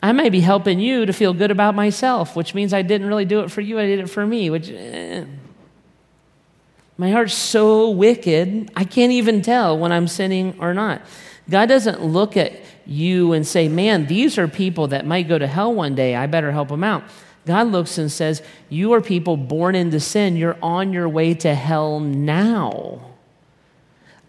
[0.03, 3.25] I may be helping you to feel good about myself, which means I didn't really
[3.25, 4.69] do it for you, I did it for me, which.
[4.69, 5.25] Eh.
[6.97, 11.01] My heart's so wicked, I can't even tell when I'm sinning or not.
[11.49, 12.53] God doesn't look at
[12.85, 16.15] you and say, man, these are people that might go to hell one day.
[16.15, 17.03] I better help them out.
[17.45, 20.35] God looks and says, you are people born into sin.
[20.35, 23.07] You're on your way to hell now.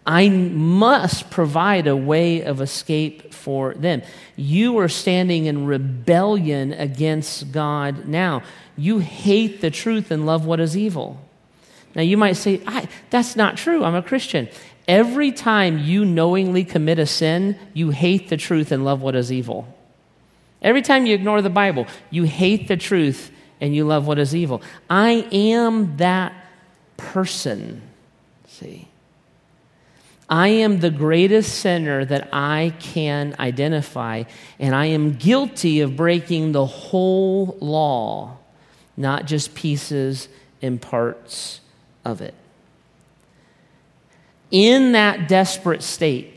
[0.05, 4.01] I must provide a way of escape for them.
[4.35, 8.43] You are standing in rebellion against God now.
[8.75, 11.21] You hate the truth and love what is evil.
[11.95, 12.59] Now, you might say,
[13.11, 13.83] that's not true.
[13.83, 14.49] I'm a Christian.
[14.87, 19.31] Every time you knowingly commit a sin, you hate the truth and love what is
[19.31, 19.67] evil.
[20.61, 24.35] Every time you ignore the Bible, you hate the truth and you love what is
[24.35, 24.61] evil.
[24.89, 26.33] I am that
[26.97, 27.81] person.
[28.47, 28.87] See?
[30.29, 34.23] I am the greatest sinner that I can identify,
[34.57, 38.37] and I am guilty of breaking the whole law,
[38.97, 40.29] not just pieces
[40.61, 41.59] and parts
[42.03, 42.33] of it.
[44.53, 46.31] In that desperate state,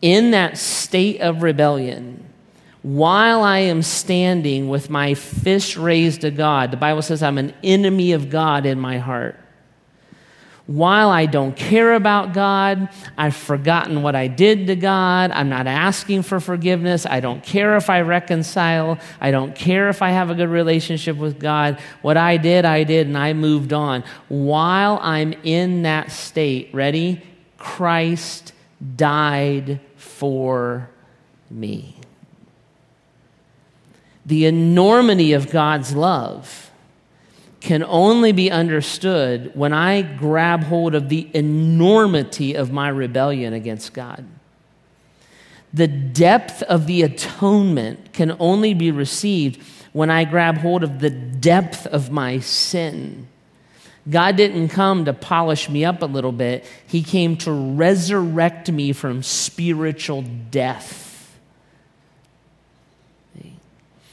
[0.00, 2.24] in that state of rebellion,
[2.82, 7.52] while I am standing with my fist raised to God, the Bible says I'm an
[7.62, 9.38] enemy of God in my heart
[10.66, 15.66] while I don't care about God, I've forgotten what I did to God, I'm not
[15.66, 20.30] asking for forgiveness, I don't care if I reconcile, I don't care if I have
[20.30, 21.78] a good relationship with God.
[22.00, 24.04] What I did, I did, and I moved on.
[24.28, 27.22] While I'm in that state, ready?
[27.58, 28.54] Christ
[28.96, 30.88] died for
[31.50, 31.96] me.
[34.24, 36.70] The enormity of God's love
[37.64, 43.94] can only be understood when I grab hold of the enormity of my rebellion against
[43.94, 44.26] God.
[45.72, 49.62] The depth of the atonement can only be received
[49.94, 53.28] when I grab hold of the depth of my sin.
[54.10, 58.92] God didn't come to polish me up a little bit, He came to resurrect me
[58.92, 61.34] from spiritual death.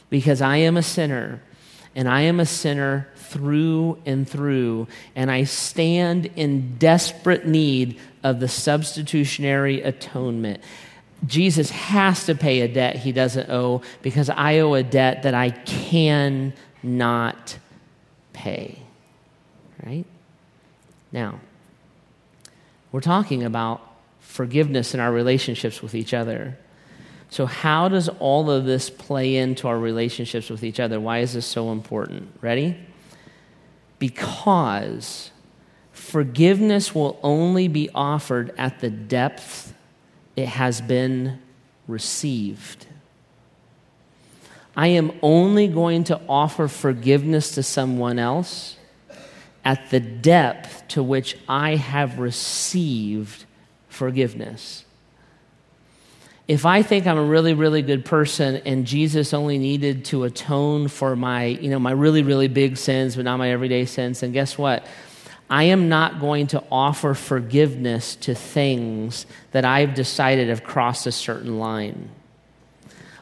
[0.10, 1.42] Because I am a sinner,
[1.96, 8.40] and I am a sinner through and through, and I stand in desperate need of
[8.40, 10.62] the substitutionary atonement.
[11.26, 15.34] Jesus has to pay a debt he doesn't owe because I owe a debt that
[15.34, 17.58] I cannot
[18.34, 18.80] pay.
[19.86, 20.06] Right?
[21.12, 21.40] Now,
[22.92, 23.82] we're talking about
[24.20, 26.58] forgiveness in our relationships with each other.
[27.32, 31.00] So, how does all of this play into our relationships with each other?
[31.00, 32.30] Why is this so important?
[32.42, 32.78] Ready?
[34.00, 35.32] Because
[35.94, 39.74] forgiveness will only be offered at the depth
[40.36, 41.40] it has been
[41.88, 42.86] received.
[44.76, 48.76] I am only going to offer forgiveness to someone else
[49.64, 53.46] at the depth to which I have received
[53.88, 54.84] forgiveness.
[56.52, 60.90] If I think I'm a really, really good person and Jesus only needed to atone
[60.90, 64.34] for my, you know, my really, really big sins, but not my everyday sins, then
[64.34, 64.86] guess what?
[65.50, 71.14] I am not going to offer forgiveness to things that I've decided have crossed a
[71.14, 72.10] certain line.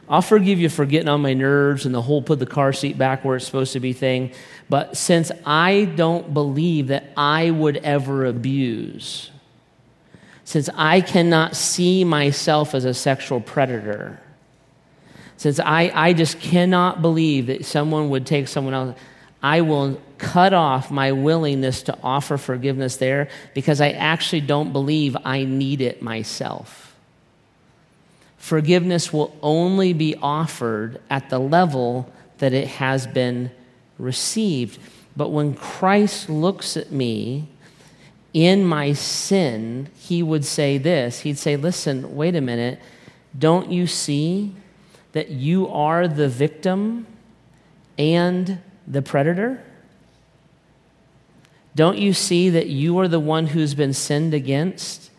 [0.08, 2.98] I'll forgive you for getting on my nerves and the whole put the car seat
[2.98, 4.32] back where it's supposed to be thing.
[4.68, 9.30] But since I don't believe that I would ever abuse,
[10.50, 14.20] since I cannot see myself as a sexual predator,
[15.36, 18.98] since I, I just cannot believe that someone would take someone else,
[19.42, 25.16] I will cut off my willingness to offer forgiveness there because I actually don't believe
[25.24, 26.90] I need it myself
[28.40, 33.50] forgiveness will only be offered at the level that it has been
[33.98, 34.78] received.
[35.14, 37.48] But when Christ looks at me
[38.32, 42.78] in my sin, he would say this He'd say, Listen, wait a minute.
[43.38, 44.54] Don't you see
[45.12, 47.06] that you are the victim
[47.98, 49.62] and the predator?
[51.74, 55.10] Don't you see that you are the one who's been sinned against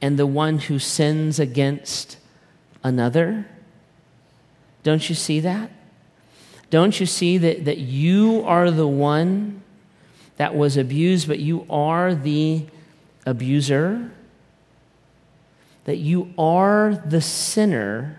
[0.00, 2.16] and the one who sins against
[2.84, 3.46] another?
[4.84, 5.70] Don't you see that?
[6.70, 9.62] Don't you see that, that you are the one
[10.38, 12.64] that was abused, but you are the
[13.26, 14.10] abuser?
[15.84, 18.18] That you are the sinner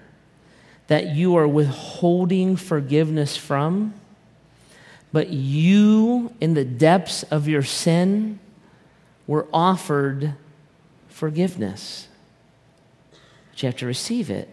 [0.89, 3.93] that you are withholding forgiveness from?
[5.11, 8.39] But you, in the depths of your sin,
[9.27, 10.33] were offered
[11.07, 12.07] forgiveness.
[13.51, 14.49] But you have to receive it.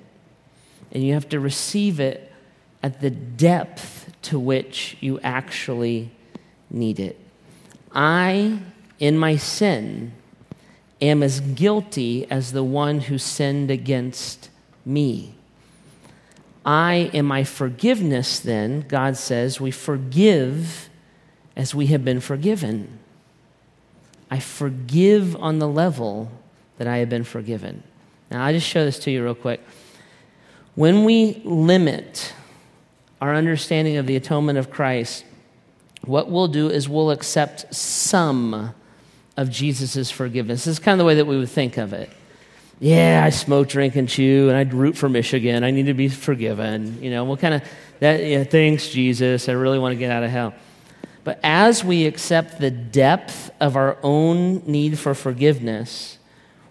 [0.93, 2.31] And you have to receive it
[2.83, 6.11] at the depth to which you actually
[6.69, 7.19] need it.
[7.97, 8.59] I,
[8.99, 10.13] in my sin,
[11.01, 14.51] am as guilty as the one who sinned against
[14.85, 15.35] me.
[16.65, 20.91] I, in my forgiveness, then, God says, we forgive
[21.57, 22.99] as we have been forgiven.
[24.31, 26.31] I forgive on the level
[26.77, 27.83] that I have been forgiven.
[28.31, 29.61] Now, I'll just show this to you real quick.
[30.75, 32.35] When we limit
[33.23, 35.25] our understanding of the atonement of Christ,
[36.07, 38.75] what we'll do is we'll accept some
[39.37, 40.65] of Jesus' forgiveness.
[40.65, 42.11] This is kind of the way that we would think of it.
[42.79, 45.65] Yeah, I smoke, drink, and chew, and I'd root for Michigan.
[45.65, 47.03] I need to be forgiven.
[47.03, 47.63] You know, we'll kind of,
[48.01, 49.49] that, yeah, thanks, Jesus.
[49.49, 50.55] I really want to get out of hell.
[51.25, 56.19] But as we accept the depth of our own need for forgiveness,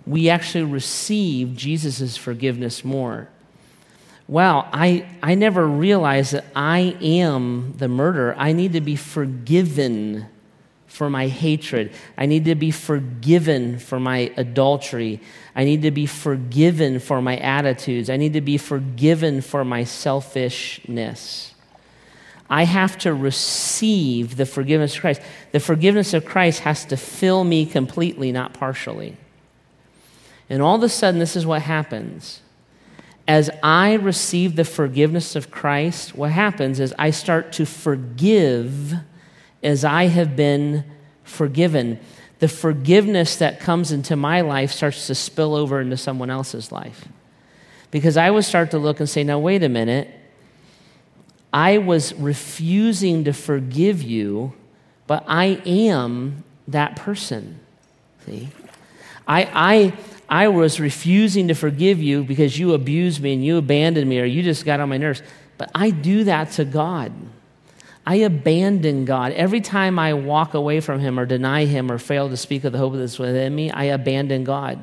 [0.06, 3.28] we actually receive Jesus' forgiveness more
[4.28, 8.36] wow, I, I never realized that I am the murderer.
[8.38, 10.28] I need to be forgiven
[10.88, 11.92] for my hatred.
[12.18, 15.20] I need to be forgiven for my adultery.
[15.56, 18.10] I need to be forgiven for my attitudes.
[18.10, 21.54] I need to be forgiven for my selfishness.
[22.50, 25.22] I have to receive the forgiveness of Christ.
[25.52, 29.18] The forgiveness of Christ has to fill me completely, not partially.
[30.50, 32.42] And all of a sudden, this is what happens
[33.28, 38.94] as I receive the forgiveness of Christ, what happens is I start to forgive
[39.64, 40.86] as I have been
[41.24, 42.00] forgiven.
[42.40, 47.08] The forgiveness that comes into my life starts to spill over into someone else's life.
[47.90, 50.10] Because I would start to look and say, now, wait a minute.
[51.52, 54.54] I was refusing to forgive you,
[55.08, 57.60] but I am that person.
[58.26, 58.50] See?
[59.28, 59.94] I, I,
[60.28, 64.26] I was refusing to forgive you because you abused me and you abandoned me or
[64.26, 65.22] you just got on my nerves.
[65.58, 67.12] But I do that to God.
[68.06, 69.32] I abandon God.
[69.32, 72.72] Every time I walk away from Him or deny Him or fail to speak of
[72.72, 74.80] the hope that's within me, I abandon God.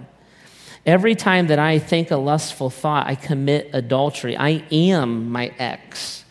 [0.84, 4.36] Every time that I think a lustful thought, I commit adultery.
[4.36, 6.21] I am my ex.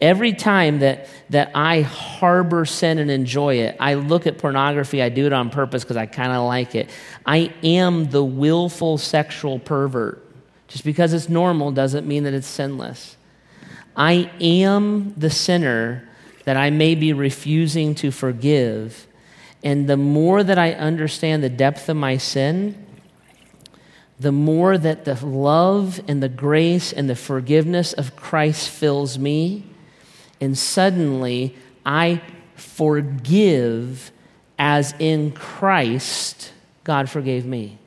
[0.00, 5.10] Every time that, that I harbor sin and enjoy it, I look at pornography, I
[5.10, 6.88] do it on purpose because I kind of like it.
[7.26, 10.24] I am the willful sexual pervert.
[10.68, 13.16] Just because it's normal doesn't mean that it's sinless.
[13.96, 16.08] I am the sinner
[16.44, 19.06] that I may be refusing to forgive.
[19.62, 22.86] And the more that I understand the depth of my sin,
[24.18, 29.64] the more that the love and the grace and the forgiveness of Christ fills me.
[30.40, 32.22] And suddenly I
[32.54, 34.10] forgive
[34.58, 36.52] as in Christ
[36.84, 37.78] God forgave me.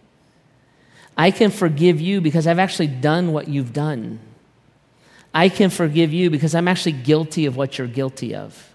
[1.17, 4.19] I can forgive you because I've actually done what you've done.
[5.33, 8.71] I can forgive you because I'm actually guilty of what you're guilty of.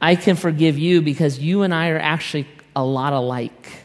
[0.00, 3.84] I can forgive you because you and I are actually a lot alike.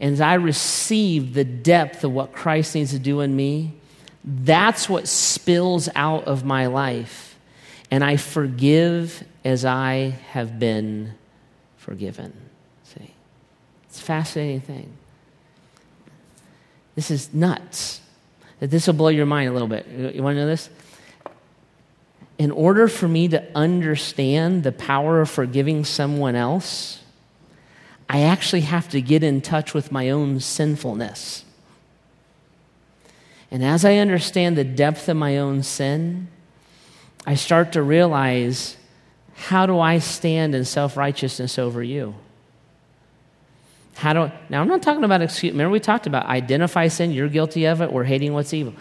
[0.00, 3.72] And as I receive the depth of what Christ needs to do in me,
[4.24, 7.31] that's what spills out of my life.
[7.92, 11.12] And I forgive as I have been
[11.76, 12.32] forgiven.
[12.84, 13.12] See?
[13.84, 14.92] It's a fascinating thing.
[16.94, 18.00] This is nuts.
[18.60, 19.86] This will blow your mind a little bit.
[19.86, 20.70] You want to know this?
[22.38, 27.02] In order for me to understand the power of forgiving someone else,
[28.08, 31.44] I actually have to get in touch with my own sinfulness.
[33.50, 36.28] And as I understand the depth of my own sin,
[37.26, 38.76] I start to realize
[39.34, 42.14] how do I stand in self righteousness over you?
[43.94, 44.60] How do now?
[44.60, 45.52] I'm not talking about excuse.
[45.52, 47.12] Remember, we talked about identify sin.
[47.12, 47.92] You're guilty of it.
[47.92, 48.74] We're hating what's evil.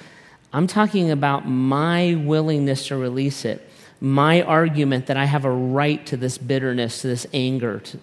[0.53, 3.67] I'm talking about my willingness to release it,
[4.01, 7.99] my argument that I have a right to this bitterness, to this anger, to,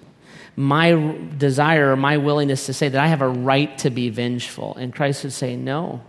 [0.56, 4.74] my desire my willingness to say that I have a right to be vengeful.
[4.76, 6.02] And Christ would say, No.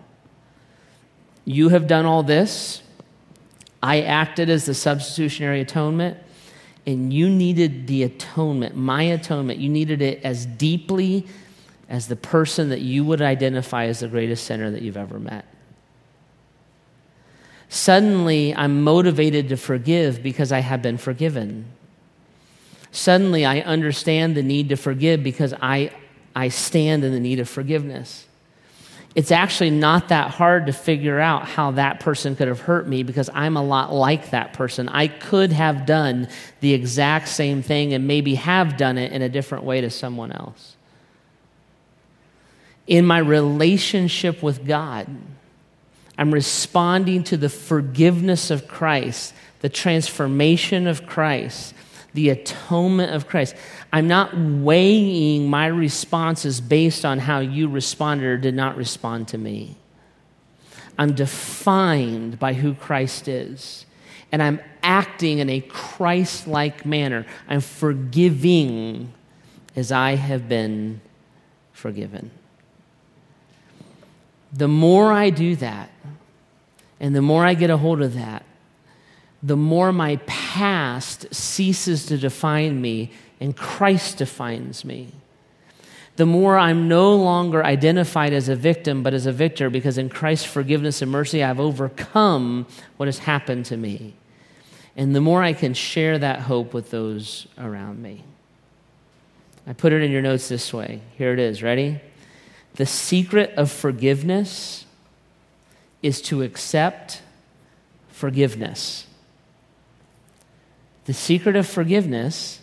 [1.45, 2.81] You have done all this.
[3.81, 6.17] I acted as the substitutionary atonement,
[6.85, 9.59] and you needed the atonement, my atonement.
[9.59, 11.25] You needed it as deeply
[11.87, 15.45] as the person that you would identify as the greatest sinner that you've ever met.
[17.69, 21.65] Suddenly, I'm motivated to forgive because I have been forgiven.
[22.91, 25.91] Suddenly, I understand the need to forgive because I,
[26.35, 28.25] I stand in the need of forgiveness.
[29.15, 33.01] It's actually not that hard to figure out how that person could have hurt me
[33.01, 34.87] because I'm a lot like that person.
[34.87, 36.27] I could have done
[36.59, 40.31] the exact same thing and maybe have done it in a different way to someone
[40.31, 40.75] else.
[42.85, 45.07] In my relationship with God,
[46.17, 51.73] I'm responding to the forgiveness of Christ, the transformation of Christ
[52.13, 53.55] the atonement of Christ.
[53.93, 59.37] I'm not weighing my responses based on how you responded or did not respond to
[59.37, 59.75] me.
[60.97, 63.85] I'm defined by who Christ is.
[64.31, 67.25] And I'm acting in a Christ like manner.
[67.47, 69.13] I'm forgiving
[69.75, 71.01] as I have been
[71.71, 72.31] forgiven.
[74.51, 75.89] The more I do that,
[76.99, 78.43] and the more I get a hold of that,
[79.41, 85.13] the more my past ceases to define me and Christ defines me.
[86.17, 90.09] The more I'm no longer identified as a victim, but as a victor, because in
[90.09, 92.67] Christ's forgiveness and mercy, I've overcome
[92.97, 94.15] what has happened to me.
[94.97, 98.25] And the more I can share that hope with those around me.
[99.65, 100.99] I put it in your notes this way.
[101.17, 101.63] Here it is.
[101.63, 102.01] Ready?
[102.73, 104.85] The secret of forgiveness
[106.01, 107.21] is to accept
[108.09, 109.05] forgiveness.
[111.09, 112.59] The secret of forgiveness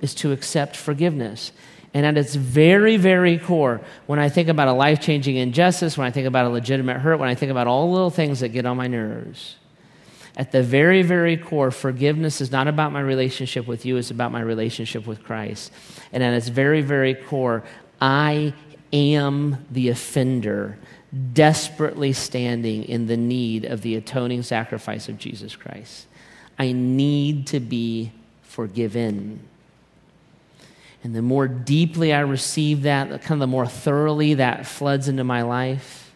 [0.00, 1.50] is to accept forgiveness.
[1.92, 6.06] And at its very, very core, when I think about a life changing injustice, when
[6.06, 8.50] I think about a legitimate hurt, when I think about all the little things that
[8.50, 9.56] get on my nerves,
[10.36, 14.30] at the very, very core, forgiveness is not about my relationship with you, it's about
[14.30, 15.72] my relationship with Christ.
[16.12, 17.64] And at its very, very core,
[18.00, 18.54] I
[18.92, 20.78] am the offender,
[21.32, 26.06] desperately standing in the need of the atoning sacrifice of Jesus Christ.
[26.58, 29.40] I need to be forgiven.
[31.02, 35.24] And the more deeply I receive that, kind of the more thoroughly that floods into
[35.24, 36.12] my life,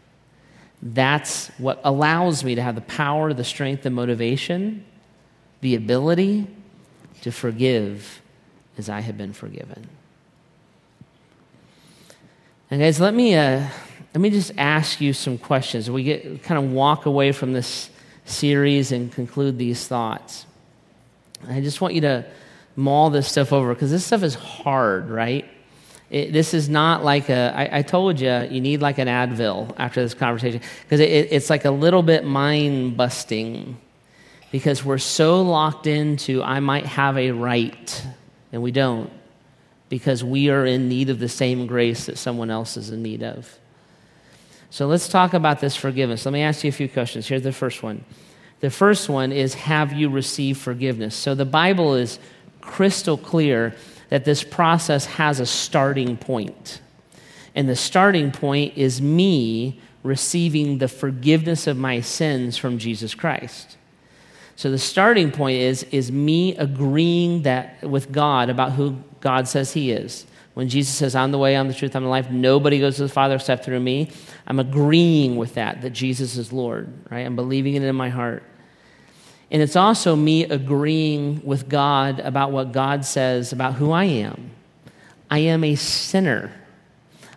[0.81, 4.85] that's what allows me to have the power, the strength, the motivation,
[5.61, 6.47] the ability
[7.23, 8.23] to forgive
[8.79, 9.89] as I have been forgiven.
[12.71, 13.67] And guys, let me uh,
[14.15, 15.91] let me just ask you some questions.
[15.91, 17.91] We get kind of walk away from this
[18.29, 20.47] series and conclude these thoughts.
[21.49, 22.25] I just want you to
[22.77, 25.45] mull this stuff over because this stuff is hard, right?
[26.11, 27.53] It, this is not like a.
[27.55, 31.33] I, I told you, you need like an Advil after this conversation because it, it,
[31.33, 33.77] it's like a little bit mind busting
[34.51, 38.07] because we're so locked into, I might have a right,
[38.53, 39.11] and we don't
[39.91, 43.23] because we are in need of the same grace that someone else is in need
[43.23, 43.59] of.
[44.71, 46.25] So let's talk about this forgiveness.
[46.25, 47.27] Let me ask you a few questions.
[47.27, 48.05] Here's the first one.
[48.61, 51.15] The first one is Have you received forgiveness?
[51.15, 52.19] So the Bible is
[52.61, 53.75] crystal clear
[54.11, 56.81] that this process has a starting point.
[57.55, 63.77] And the starting point is me receiving the forgiveness of my sins from Jesus Christ.
[64.57, 69.73] So the starting point is, is me agreeing that with God about who God says
[69.73, 70.27] He is.
[70.59, 73.03] When Jesus says, I'm the way, I'm the truth, I'm the life, nobody goes to
[73.03, 74.11] the Father except through me,
[74.45, 77.21] I'm agreeing with that, that Jesus is Lord, right?
[77.21, 78.43] I'm believing it in my heart.
[79.53, 84.51] And it's also me agreeing with God about what God says about who I am.
[85.31, 86.51] I am a sinner.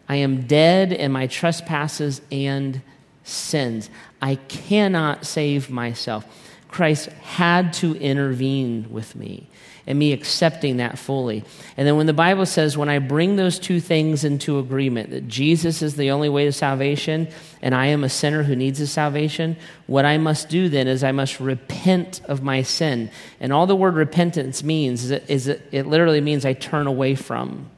[0.10, 2.82] I am dead in my trespasses and
[3.24, 3.92] sins.
[4.20, 6.26] I cannot save myself.
[6.70, 9.48] Christ had to intervene with me
[9.88, 11.44] and me accepting that fully.
[11.76, 15.28] And then when the Bible says, when I bring those two things into agreement, that
[15.28, 17.28] Jesus is the only way to salvation
[17.62, 19.58] and I am a sinner who needs his salvation,
[19.88, 23.12] what I must do then is I must repent of my sin.
[23.40, 26.88] And all the word repentance means is it, is it, it literally means I turn
[26.88, 27.70] away from.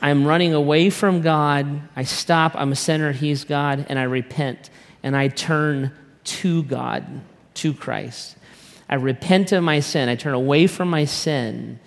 [0.00, 1.80] I'm running away from God.
[1.94, 2.54] I stop.
[2.56, 3.12] I'm a sinner.
[3.12, 3.86] He's God.
[3.88, 4.70] And I repent.
[5.02, 5.92] And I turn
[6.24, 7.04] to God,
[7.54, 8.36] to Christ.
[8.92, 10.10] I repent of my sin.
[10.10, 11.80] I turn away from my sin.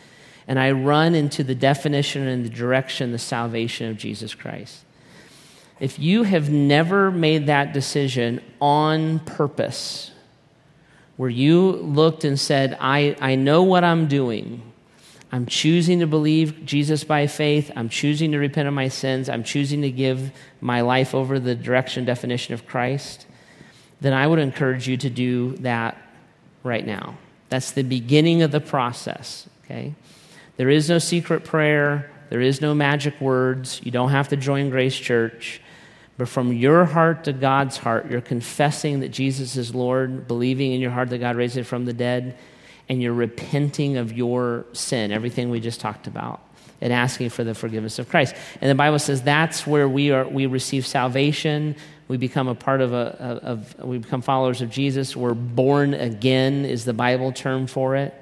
[0.48, 4.84] And I run into the definition and the direction, the salvation of Jesus Christ.
[5.80, 10.14] If you have never made that decision on purpose,
[11.16, 14.64] where you looked and said, I, I know what I'm doing,
[15.32, 17.72] I'm choosing to believe Jesus by faith.
[17.76, 19.30] I'm choosing to repent of my sins.
[19.30, 23.28] I'm choosing to give my life over the direction, definition of Christ.
[24.02, 26.02] Then I would encourage you to do that
[26.66, 27.18] right now.
[27.50, 29.94] That's the beginning of the process, okay?
[30.58, 33.82] There is no secret prayer, there is no magic words.
[33.84, 35.62] You don't have to join Grace Church.
[36.18, 40.80] But from your heart to God's heart, you're confessing that Jesus is Lord, believing in
[40.82, 42.38] your heart that God raised him from the dead
[42.88, 46.42] and you're repenting of your sin, everything we just talked about,
[46.82, 48.36] and asking for the forgiveness of Christ.
[48.62, 51.76] And the Bible says that's where we are we receive salvation.
[52.08, 55.16] We become a part of a of we become followers of Jesus.
[55.16, 58.14] We're born again is the Bible term for it.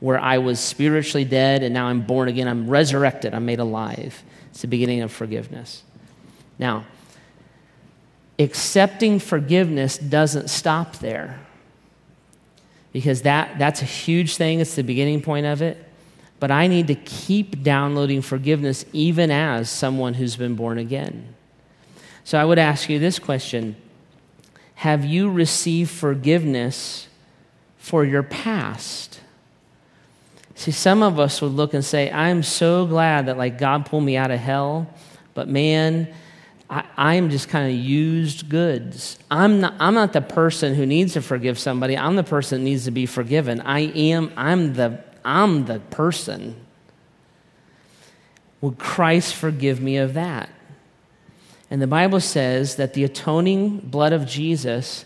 [0.00, 2.46] Where I was spiritually dead and now I'm born again.
[2.46, 3.34] I'm resurrected.
[3.34, 4.22] I'm made alive.
[4.50, 5.82] It's the beginning of forgiveness.
[6.58, 6.84] Now,
[8.38, 11.40] accepting forgiveness doesn't stop there
[12.92, 14.60] because that, that's a huge thing.
[14.60, 15.84] It's the beginning point of it.
[16.40, 21.34] But I need to keep downloading forgiveness even as someone who's been born again.
[22.24, 23.76] So I would ask you this question
[24.76, 27.08] Have you received forgiveness
[27.78, 29.20] for your past?
[30.56, 34.04] See, some of us would look and say, I'm so glad that like God pulled
[34.04, 34.88] me out of hell,
[35.34, 36.14] but man,
[36.70, 39.18] I, am just kind of used goods.
[39.30, 41.96] I'm not, I'm not the person who needs to forgive somebody.
[41.96, 43.60] I'm the person that needs to be forgiven.
[43.60, 46.56] I am, I'm the, I'm the person.
[48.60, 50.50] Would Christ forgive me of that?
[51.70, 55.04] And the Bible says that the atoning blood of Jesus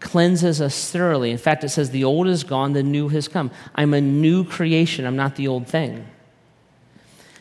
[0.00, 1.30] cleanses us thoroughly.
[1.30, 3.50] In fact, it says the old is gone, the new has come.
[3.74, 6.06] I'm a new creation, I'm not the old thing.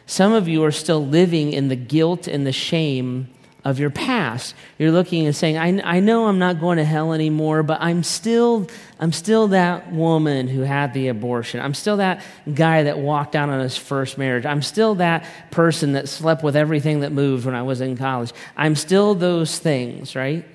[0.05, 3.29] Some of you are still living in the guilt and the shame
[3.65, 4.55] of your past.
[4.77, 8.03] You're looking and saying, I, I know I'm not going to hell anymore, but I'm
[8.03, 8.67] still,
[8.99, 11.61] I'm still that woman who had the abortion.
[11.61, 14.45] I'm still that guy that walked out on his first marriage.
[14.45, 18.33] I'm still that person that slept with everything that moved when I was in college.
[18.57, 20.45] I'm still those things, right?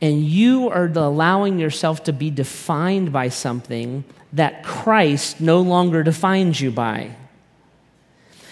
[0.00, 6.60] And you are allowing yourself to be defined by something that Christ no longer defines
[6.60, 7.14] you by.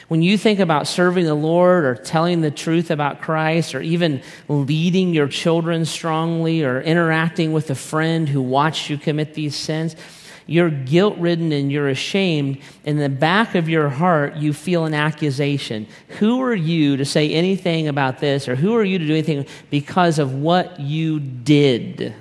[0.09, 4.23] When you think about serving the Lord or telling the truth about Christ or even
[4.49, 9.97] leading your children strongly or interacting with a friend who watched you commit these sins,
[10.47, 12.59] you're guilt ridden and you're ashamed.
[12.85, 15.89] In the back of your heart, you feel an accusation.
[16.21, 19.47] Who are you to say anything about this or who are you to do anything
[19.71, 22.15] because of what you did?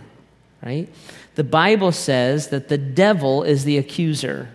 [0.64, 0.90] Right?
[1.36, 4.50] The Bible says that the devil is the accuser.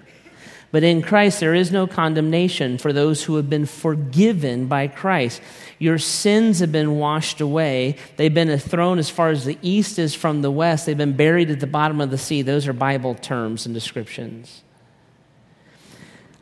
[0.72, 5.42] But in Christ, there is no condemnation for those who have been forgiven by Christ.
[5.80, 7.96] Your sins have been washed away.
[8.16, 10.86] They've been thrown as far as the east is from the west.
[10.86, 12.42] They've been buried at the bottom of the sea.
[12.42, 14.62] Those are Bible terms and descriptions.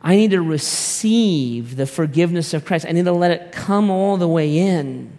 [0.01, 2.85] I need to receive the forgiveness of Christ.
[2.87, 5.11] I need to let it come all the way in.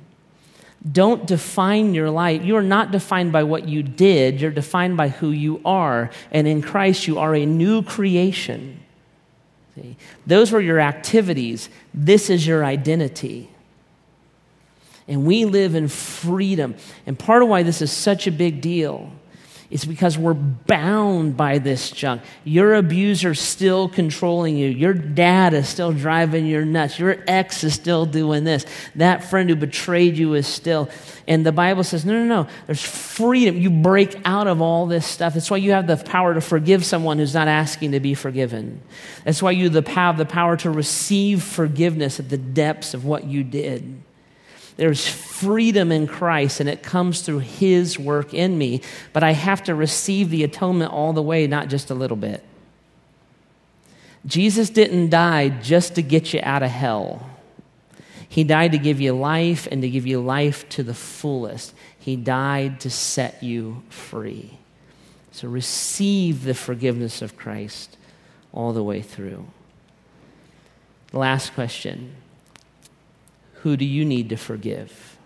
[0.91, 2.43] Don't define your life.
[2.43, 6.11] You are not defined by what you did, you're defined by who you are.
[6.31, 8.81] And in Christ, you are a new creation.
[9.81, 9.97] See?
[10.26, 11.68] Those were your activities.
[11.95, 13.51] This is your identity.
[15.09, 16.76] And we live in freedom.
[17.07, 19.11] And part of why this is such a big deal
[19.71, 22.23] It's because we're bound by this junk.
[22.43, 24.68] Your abuser's still controlling you.
[24.68, 26.99] Your dad is still driving you nuts.
[26.99, 28.66] Your ex is still doing this.
[28.97, 30.89] That friend who betrayed you is still.
[31.29, 32.49] And the Bible says, no, no, no.
[32.66, 33.59] There's freedom.
[33.59, 35.35] You break out of all this stuff.
[35.35, 38.83] That's why you have the power to forgive someone who's not asking to be forgiven.
[39.23, 43.45] That's why you have the power to receive forgiveness at the depths of what you
[43.45, 44.03] did.
[44.81, 48.81] There's freedom in Christ, and it comes through His work in me.
[49.12, 52.43] But I have to receive the atonement all the way, not just a little bit.
[54.24, 57.28] Jesus didn't die just to get you out of hell.
[58.26, 61.74] He died to give you life and to give you life to the fullest.
[61.99, 64.57] He died to set you free.
[65.31, 67.99] So receive the forgiveness of Christ
[68.51, 69.47] all the way through.
[71.12, 72.16] Last question
[73.63, 75.19] who do you need to forgive?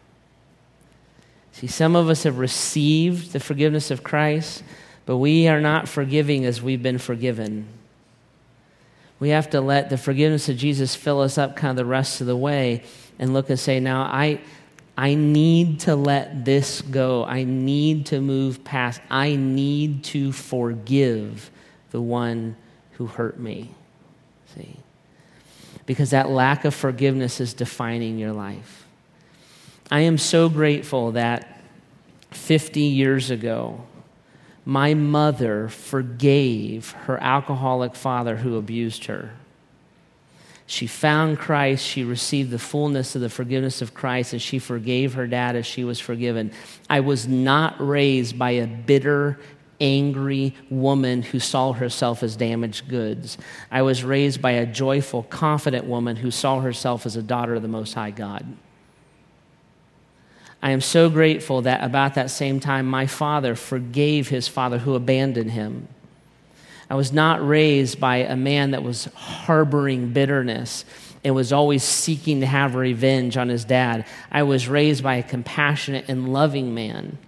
[1.52, 4.64] See, some of us have received the forgiveness of Christ,
[5.06, 7.68] but we are not forgiving as we've been forgiven.
[9.20, 12.20] We have to let the forgiveness of Jesus fill us up kind of the rest
[12.20, 12.82] of the way
[13.18, 14.40] and look and say, now I,
[14.98, 17.24] I need to let this go.
[17.24, 19.00] I need to move past.
[19.08, 21.50] I need to forgive
[21.92, 22.56] the one
[22.92, 23.70] who hurt me.
[25.86, 28.86] Because that lack of forgiveness is defining your life.
[29.90, 31.60] I am so grateful that
[32.30, 33.84] 50 years ago,
[34.64, 39.32] my mother forgave her alcoholic father who abused her.
[40.66, 45.12] She found Christ, she received the fullness of the forgiveness of Christ, and she forgave
[45.12, 46.52] her dad as she was forgiven.
[46.88, 49.38] I was not raised by a bitter,
[49.80, 53.38] angry woman who saw herself as damaged goods.
[53.70, 57.62] I was raised by a joyful, confident woman who saw herself as a daughter of
[57.62, 58.46] the Most High God.
[60.62, 64.94] I am so grateful that about that same time, my father forgave his father who
[64.94, 65.88] abandoned him.
[66.88, 70.84] I was not raised by a man that was harboring bitterness
[71.22, 74.06] and was always seeking to have revenge on his dad.
[74.30, 77.18] I was raised by a compassionate and loving man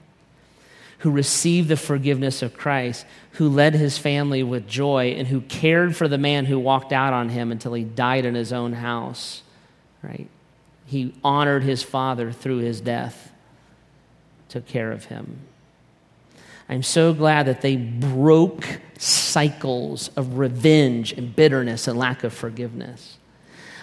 [1.07, 5.95] who received the forgiveness of Christ, who led his family with joy, and who cared
[5.95, 9.43] for the man who walked out on him until he died in his own house.
[10.03, 10.27] Right?
[10.85, 13.31] He honored his father through his death,
[14.49, 15.39] took care of him.
[16.69, 18.67] I'm so glad that they broke
[18.99, 23.17] cycles of revenge and bitterness and lack of forgiveness.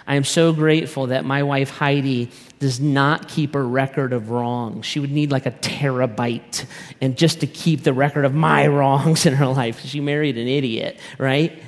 [0.06, 4.84] I am so grateful that my wife Heidi does not keep a record of wrongs.
[4.84, 6.66] She would need like a terabyte
[7.00, 9.80] and just to keep the record of my wrongs in her life.
[9.80, 11.62] She married an idiot, right?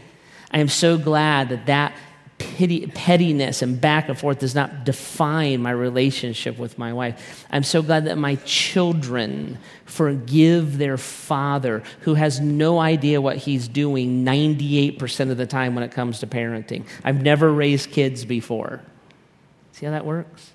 [0.51, 1.95] I am so glad that that
[2.39, 7.47] pity, pettiness and back and forth does not define my relationship with my wife.
[7.51, 13.69] I'm so glad that my children forgive their father who has no idea what he's
[13.69, 16.85] doing 98% of the time when it comes to parenting.
[17.05, 18.83] I've never raised kids before.
[19.73, 20.53] See how that works?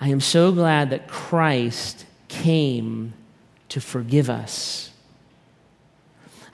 [0.00, 3.14] I am so glad that Christ came
[3.68, 4.90] to forgive us.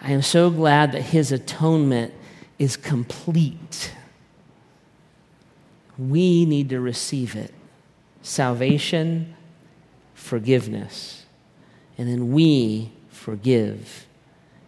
[0.00, 2.14] I am so glad that his atonement
[2.60, 3.90] is complete.
[5.98, 7.52] We need to receive it
[8.22, 9.34] salvation,
[10.14, 11.24] forgiveness,
[11.96, 14.06] and then we forgive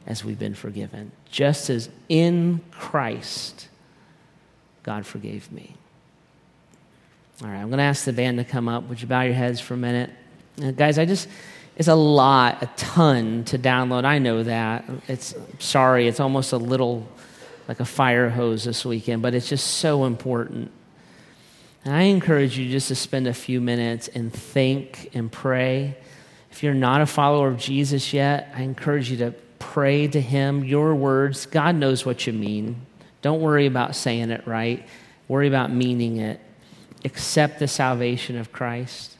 [0.07, 1.13] as we've been forgiven.
[1.31, 3.69] Just as in Christ,
[4.83, 5.75] God forgave me.
[7.43, 8.85] All right, I'm going to ask the band to come up.
[8.89, 10.11] Would you bow your heads for a minute?
[10.63, 11.29] Uh, guys, I just,
[11.77, 14.05] it's a lot, a ton to download.
[14.05, 14.85] I know that.
[15.09, 17.07] It's, sorry, it's almost a little
[17.73, 20.71] like a fire hose this weekend, but it's just so important.
[21.87, 25.97] And I encourage you just to spend a few minutes and think and pray.
[26.51, 30.65] If you're not a follower of Jesus yet, I encourage you to pray to Him
[30.65, 31.47] your words.
[31.47, 32.77] God knows what you mean.
[33.23, 34.87] Don't worry about saying it right,
[35.27, 36.43] worry about meaning it.
[37.07, 39.17] Accept the salvation of Christ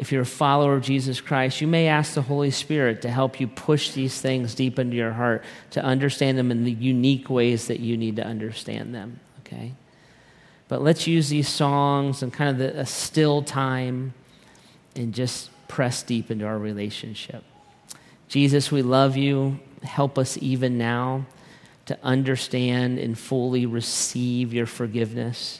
[0.00, 3.38] if you're a follower of Jesus Christ, you may ask the Holy Spirit to help
[3.38, 7.66] you push these things deep into your heart to understand them in the unique ways
[7.66, 9.74] that you need to understand them, okay?
[10.68, 14.14] But let's use these songs and kind of the, a still time
[14.96, 17.44] and just press deep into our relationship.
[18.26, 19.60] Jesus, we love you.
[19.82, 21.26] Help us even now
[21.84, 25.59] to understand and fully receive your forgiveness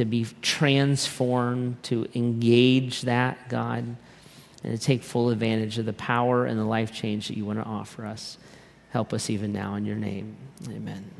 [0.00, 3.84] to be transformed, to engage that, God,
[4.64, 7.58] and to take full advantage of the power and the life change that you want
[7.58, 8.38] to offer us.
[8.92, 10.38] Help us even now in your name.
[10.70, 11.19] Amen.